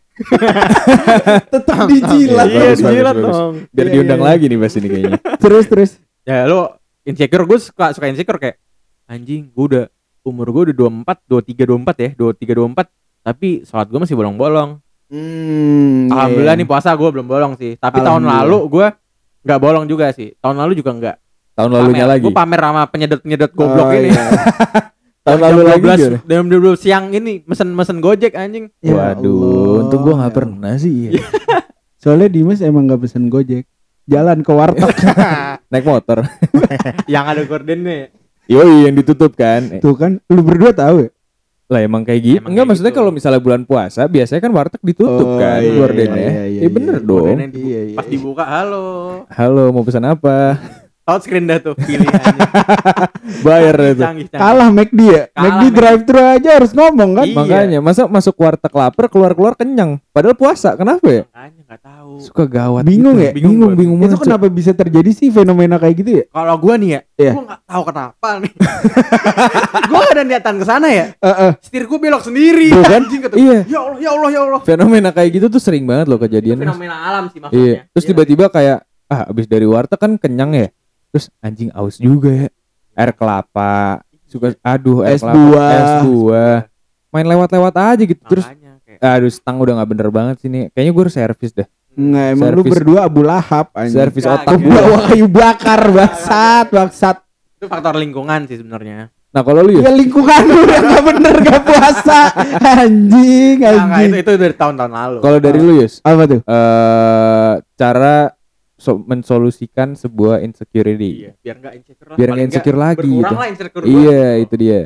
[1.53, 2.47] Tetap dijilat.
[2.49, 3.37] Iya, bagus, dijilat bagus, bagus.
[3.37, 3.53] dong.
[3.69, 4.27] biar Iya, diundang iya.
[4.33, 5.91] lagi nih pas ini kayaknya Terus terus.
[6.25, 6.59] Ya lu
[7.05, 8.57] insecure gue suka suka insecure kayak
[9.05, 9.85] anjing gue udah
[10.25, 14.81] umur gue udah 24, 23, 24 ya, 23, 24 tapi sholat gue masih bolong-bolong.
[15.05, 16.61] Hmm, Alhamdulillah iya.
[16.61, 17.77] nih puasa gue belum bolong sih.
[17.77, 18.87] Tapi tahun lalu gue
[19.45, 20.33] nggak bolong juga sih.
[20.41, 21.17] Tahun lalu juga enggak.
[21.55, 24.09] Tahun lalunya lagi Gue pamer sama penyedot-penyedot goblok Oh, ini.
[24.09, 24.25] iya.
[25.25, 25.87] tahun lalu lagi?
[26.21, 28.69] Jam 12 siang ini mesen-mesen Gojek anjing.
[28.77, 31.11] Ya waduh Allah, untung gue nggak ya pernah sih iya.
[31.97, 33.65] Soalnya Dimas emang gak pesen Gojek.
[34.05, 34.85] Jalan ke warteg.
[35.65, 36.21] naik motor
[37.05, 38.13] yang ada gordennya.
[38.45, 41.11] yoi yang ditutup kan Eh, Tuh kan lu berdua tahu ya?
[41.65, 42.99] lah emang kayak gitu Emang enggak kayak maksudnya gitu.
[43.01, 46.69] kalau misalnya bulan puasa biasanya kan warteg ditutup Oh, kan iya, gordennya iya, iya, Eh,
[46.69, 47.03] bener iya.
[47.03, 48.11] dong Iya, iya, Pas iya.
[48.13, 48.85] dibuka halo.
[49.27, 50.61] halo mau pesan apa
[51.05, 52.39] Touchscreen dah tuh pilih anjing.
[53.45, 54.41] bayar itu Canggih, canggih.
[54.41, 55.23] Kalah McD ya.
[55.31, 57.25] McD drive thru aja harus ngomong kan?
[57.29, 57.35] Iya.
[57.37, 61.23] Makanya masa masuk warteg lapar keluar-keluar kenyang padahal puasa kenapa ya?
[61.29, 62.11] Makanya nggak tahu.
[62.17, 63.29] Suka gawat Bingung gitu.
[63.29, 63.31] ya?
[63.37, 63.77] Bingung Bingung gua.
[63.77, 66.23] bingung Itu kenapa bisa terjadi sih fenomena kayak gitu ya?
[66.25, 67.31] Kalau gua nih ya, Iya.
[67.37, 68.51] gua nggak tahu kenapa nih.
[69.93, 71.05] gua ada niatan ke sana ya.
[71.13, 71.51] Eh, eh.
[71.61, 72.73] Setir gua belok sendiri.
[72.73, 73.05] Kan?
[73.05, 73.35] Anjing kata.
[73.37, 73.59] Iya.
[73.69, 74.59] Ya Allah, ya Allah, ya Allah.
[74.65, 76.57] Fenomena kayak gitu tuh sering banget loh Itu kejadian.
[76.57, 76.65] Mas.
[76.65, 77.61] fenomena alam sih maksudnya.
[77.61, 77.75] Iya.
[77.93, 78.09] Terus Iya.
[78.09, 80.67] tiba-tiba kayak ah abis dari warteg kan kenyang ya.
[81.15, 82.47] Terus anjing aus juga ya.
[82.93, 84.03] Air kelapa.
[84.25, 85.31] Suka aduh air Es kelapa.
[85.33, 85.71] buah.
[85.71, 86.57] Es buah.
[87.09, 88.19] Main lewat-lewat aja gitu.
[88.21, 90.67] Terus Makanya kayak aduh stang udah nggak bener banget sih nih.
[90.69, 91.67] Kayaknya gue harus servis dah.
[91.95, 92.71] Nggak, emang lu Servis.
[92.75, 93.95] berdua Abu Lahap anjing.
[93.95, 94.67] Servis otak gue.
[94.67, 97.17] Bawa kayu bakar bangsat, bangsat.
[97.55, 99.07] itu faktor lingkungan sih sebenarnya.
[99.31, 102.19] Nah kalau lu Ya ya lingkungan lu yang gak bener gak puasa.
[102.59, 104.11] Anjing, Nah, nggak, anjing.
[104.11, 105.17] itu itu dari tahun-tahun lalu.
[105.19, 106.39] kalau dari lu Yus Apa tuh?
[106.41, 108.34] eh cara
[108.85, 111.25] so- mensolusikan sebuah insecurity.
[111.25, 112.17] Iya, biar nggak insecure lah.
[112.21, 113.33] Biar nggak insecure nggak lagi gitu.
[113.33, 113.89] lah insecure gua.
[113.97, 114.81] Iya, itu dia.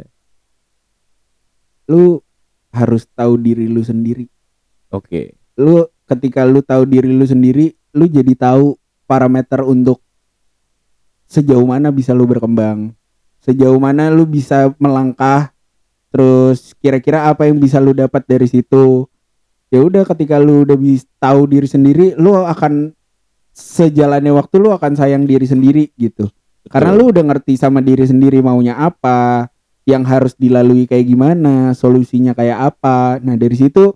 [1.92, 2.24] Lu
[2.72, 4.32] harus tahu diri lu sendiri.
[4.88, 5.36] Oke.
[5.60, 10.00] Lu ketika lu tahu diri lu sendiri, lu jadi tahu parameter untuk
[11.28, 12.96] sejauh mana bisa lu berkembang.
[13.44, 15.52] Sejauh mana lu bisa melangkah.
[16.10, 19.06] Terus kira-kira apa yang bisa lu dapat dari situ.
[19.69, 22.98] Ya udah ketika lu udah bisa tahu diri sendiri, lu akan
[23.60, 26.32] sejalannya waktu lu akan sayang diri sendiri gitu.
[26.72, 29.50] Karena lu udah ngerti sama diri sendiri maunya apa,
[29.84, 33.18] yang harus dilalui kayak gimana, solusinya kayak apa.
[33.20, 33.92] Nah, dari situ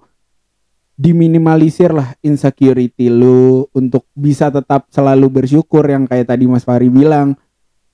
[0.94, 7.34] diminimalisir lah insecurity lu untuk bisa tetap selalu bersyukur yang kayak tadi Mas Fari bilang.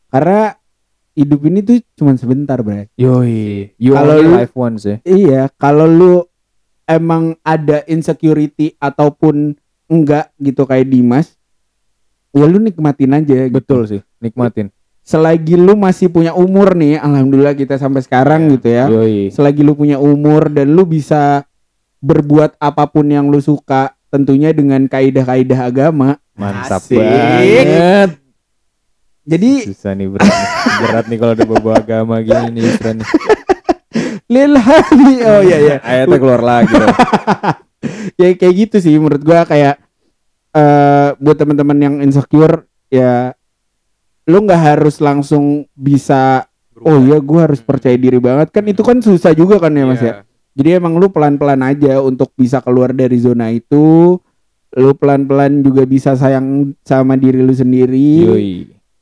[0.10, 0.56] Karena
[1.16, 2.92] hidup ini tuh cuman sebentar, Bray.
[3.00, 4.98] Yoi, you Kalau only lu- live once ya.
[5.08, 6.14] Iya, kalau lu
[6.90, 9.56] emang ada insecurity ataupun
[9.90, 11.39] enggak gitu kayak Dimas,
[12.34, 13.48] ya lu nikmatin aja.
[13.48, 13.56] gitu.
[13.60, 14.70] Betul sih, nikmatin.
[15.02, 18.86] Selagi lu masih punya umur nih, alhamdulillah kita sampai sekarang gitu ya.
[18.86, 19.34] Yoi.
[19.34, 21.50] Selagi lu punya umur dan lu bisa
[22.00, 26.22] berbuat apa pun yang lu suka, tentunya dengan kaidah-kaidah agama.
[26.38, 26.96] Mantap Asik.
[26.96, 28.10] banget.
[29.30, 30.48] Jadi Susah nih berat nih.
[30.82, 33.10] Berat nih kalau udah bawa agama gini nih Yusran nih.
[34.34, 35.76] lillahi oh iya iya.
[35.82, 36.74] Ayatnya keluar lagi
[38.22, 39.82] ya kayak gitu sih menurut gua kayak
[40.50, 43.38] eh buat teman-teman yang insecure ya
[44.30, 46.46] lu nggak harus langsung bisa
[46.80, 48.54] oh iya gua harus percaya diri banget.
[48.54, 50.26] Kan itu kan susah juga kan ya mas ya?
[50.54, 54.18] Jadi emang lu pelan-pelan aja untuk bisa keluar dari zona itu.
[54.78, 58.12] Lu pelan-pelan juga bisa sayang sama diri lu sendiri.
[58.26, 58.54] Yoi.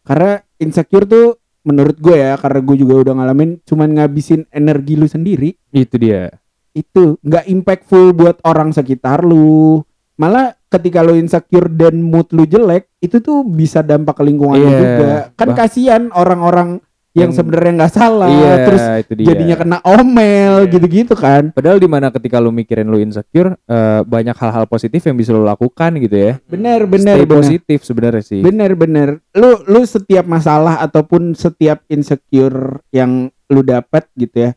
[0.08, 1.36] karena insecure tuh
[1.68, 5.52] menurut gue ya karena gue juga udah ngalamin cuman ngabisin energi lu sendiri.
[5.76, 6.32] Itu dia.
[6.78, 9.82] itu nggak impactful buat orang sekitar lu
[10.18, 14.70] malah ketika lu insecure dan mood lu jelek itu tuh bisa dampak ke lingkungan Iya,
[14.74, 15.10] juga.
[15.34, 16.82] Kan bah- kasihan orang-orang
[17.14, 20.70] yang, sebenarnya nggak salah iya, terus jadinya kena omel Iya.
[20.70, 21.50] gitu-gitu kan.
[21.50, 25.42] Padahal di mana ketika lu mikirin lu insecure, eh, banyak hal-hal positif yang bisa lu
[25.42, 26.34] lakukan gitu ya.
[26.46, 27.38] bener bener Stay bener.
[27.42, 28.42] positif sebenarnya sih.
[28.42, 29.10] bener bener.
[29.34, 34.52] Lu lu setiap masalah ataupun setiap insecure yang lu dapat gitu ya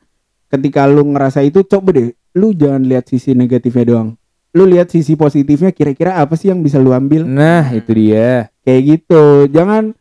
[0.49, 4.09] ketika lu ngerasa itu coba deh lu jangan lihat sisi negatifnya doang
[4.51, 8.51] lu lihat sisi positifnya kira-kira apa sih yang bisa lu ambil Nah, itu dia.
[8.61, 9.94] kayak gitu jangan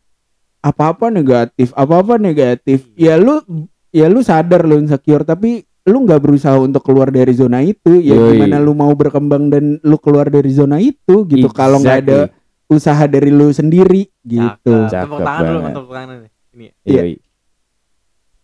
[0.60, 3.40] apa-apa negatif apa-apa negatif ya lu
[3.88, 8.12] ya lu sadar lu insecure tapi lu nggak berusaha untuk keluar dari zona itu ya
[8.12, 8.36] Yoi.
[8.36, 12.68] gimana lu mau berkembang dan lu keluar dari zona itu gitu kalau nggak ada Exactly.
[12.70, 16.30] usaha dari lu sendiri gitu Cakep Tepuk tangan dulu, tepuk tangan nih.
[16.50, 16.66] Ini.
[16.84, 17.02] Iya.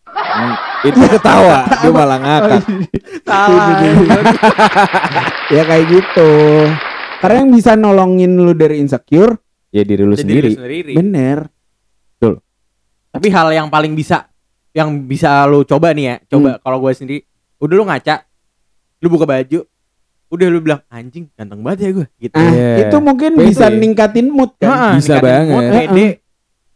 [0.07, 0.54] Hmm,
[0.88, 2.62] itu ketawa, dia malah ngakak.
[3.26, 3.68] Salah.
[5.54, 6.30] ya kayak gitu
[7.18, 9.38] karena yang bisa nolongin lu dari insecure
[9.70, 10.52] Ya diri lu sendiri.
[10.52, 10.92] diri sendiri.
[10.94, 11.38] bener
[13.12, 14.28] Tapi hal yang paling bisa
[14.76, 17.20] yang bisa lu coba nih ya, coba kalau gue sendiri,
[17.57, 18.28] udah lu ngaca,
[19.00, 19.64] lu buka baju,
[20.28, 22.36] udah lu bilang anjing ganteng banget ya gue, gitu.
[22.36, 22.84] ah Iya.
[22.84, 23.46] itu mungkin Pede.
[23.48, 25.48] bisa ningkatin mood kan bisa ningkatin banget.
[25.48, 26.07] mood, pede.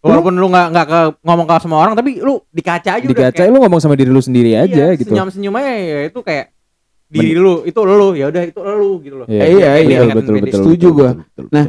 [0.00, 3.12] Walaupun lu nggak nggak ke ngomong ke semua orang, tapi lu di kaca aja Di
[3.12, 5.12] udah kaca lu ngomong sama diri lu sendiri aja gitu.
[5.12, 6.56] Senyum senyum aja ya itu kayak
[7.10, 9.26] diri lu, itu lu, ya udah itu lu gitu loh.
[9.28, 10.00] Iya, iya, betul, iya.
[10.14, 11.10] betul, betul, Setuju betul, gua.
[11.12, 11.66] betul, betul, Nah.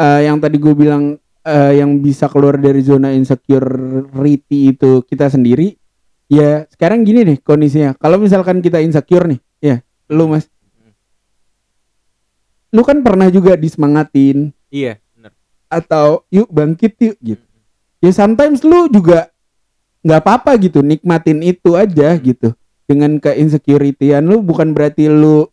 [0.00, 5.76] Eh, yang tadi gue bilang eh, yang bisa keluar dari zona insecurity itu kita sendiri
[6.24, 9.76] ya sekarang gini nih kondisinya kalau misalkan kita insecure nih ya
[10.08, 10.48] lu mas
[12.72, 15.32] lu kan pernah juga disemangatin Iya, benar.
[15.68, 17.44] atau yuk bangkit yuk gitu
[18.00, 19.28] ya sometimes lu juga
[20.00, 25.44] nggak apa-apa gitu nikmatin itu aja gitu dengan ke insecurityan lu bukan berarti lu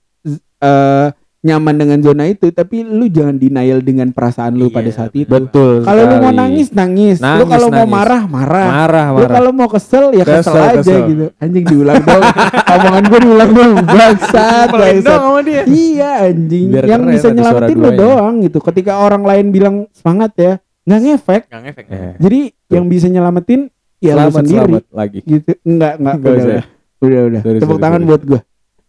[0.57, 5.13] eh, nyaman dengan zona itu tapi lu jangan denial dengan perasaan lu Iya, pada saat
[5.13, 5.85] itu betul.
[5.85, 6.39] kalau lu mau sekali.
[6.39, 7.93] nangis nangis, lu Nangis, kalau mau nangis.
[7.93, 9.31] marah marah marah, lu marah.
[9.31, 11.01] kalau mau kesel ya kesel, Kesel, aja kesel.
[11.05, 12.23] gitu anjing diulang dong
[12.73, 15.19] omongan gue diulang dong bangsat bangsat.
[15.67, 20.53] Iya anjing Biar Yang bisa nyelamatin lu doang gitu Ketika orang lain bilang semangat ya
[20.87, 21.85] nggak ngefek Gak ngefek.
[21.87, 23.67] Eh, Jadi yang bisa nyelamatin
[23.97, 25.19] Ya lu selamat, sendiri selamat lagi.
[25.21, 26.63] gitu Enggak enggak Nggak udah, usah udah
[26.97, 28.09] udah udah Sorry, Tepuk sorry, tangan sorry.
[28.09, 28.39] buat gua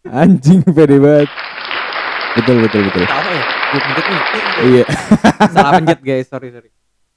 [0.07, 1.29] Anjing pede banget.
[2.33, 3.03] Betul, betul, betul.
[3.05, 3.43] Apa ya?
[3.69, 4.23] Gue nih.
[4.65, 4.85] Iya.
[5.51, 6.71] Salah pencet guys, sorry sorry.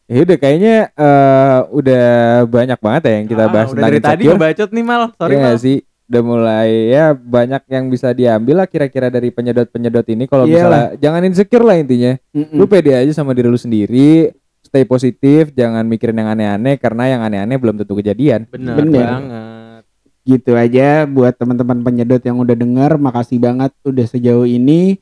[0.05, 2.05] Ya udah kayaknya eh, udah
[2.45, 5.31] banyak banget ya yang kita Ah, bahas udah tentang dari tadi ngebacot nih mal, sorry
[5.31, 5.43] Iya mal.
[5.45, 5.77] nggak sih?
[6.03, 10.51] Udah mulai ya banyak yang bisa diambil lah kira-kira dari penyedot-penyedot ini kalau Iyalah.
[10.51, 12.11] misalnya jangan insecure lah intinya.
[12.29, 12.51] Mm-mm.
[12.51, 14.35] Lu pede aja sama diri lu sendiri,
[14.71, 18.47] stay positif, jangan mikirin yang aneh-aneh karena yang aneh-aneh belum tentu kejadian.
[18.47, 18.79] Bener.
[18.87, 19.83] banget.
[20.21, 25.01] Gitu aja buat teman-teman penyedot yang udah denger Makasih banget udah sejauh ini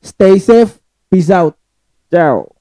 [0.00, 0.80] Stay safe
[1.12, 1.60] Peace out
[2.08, 2.59] Ciao.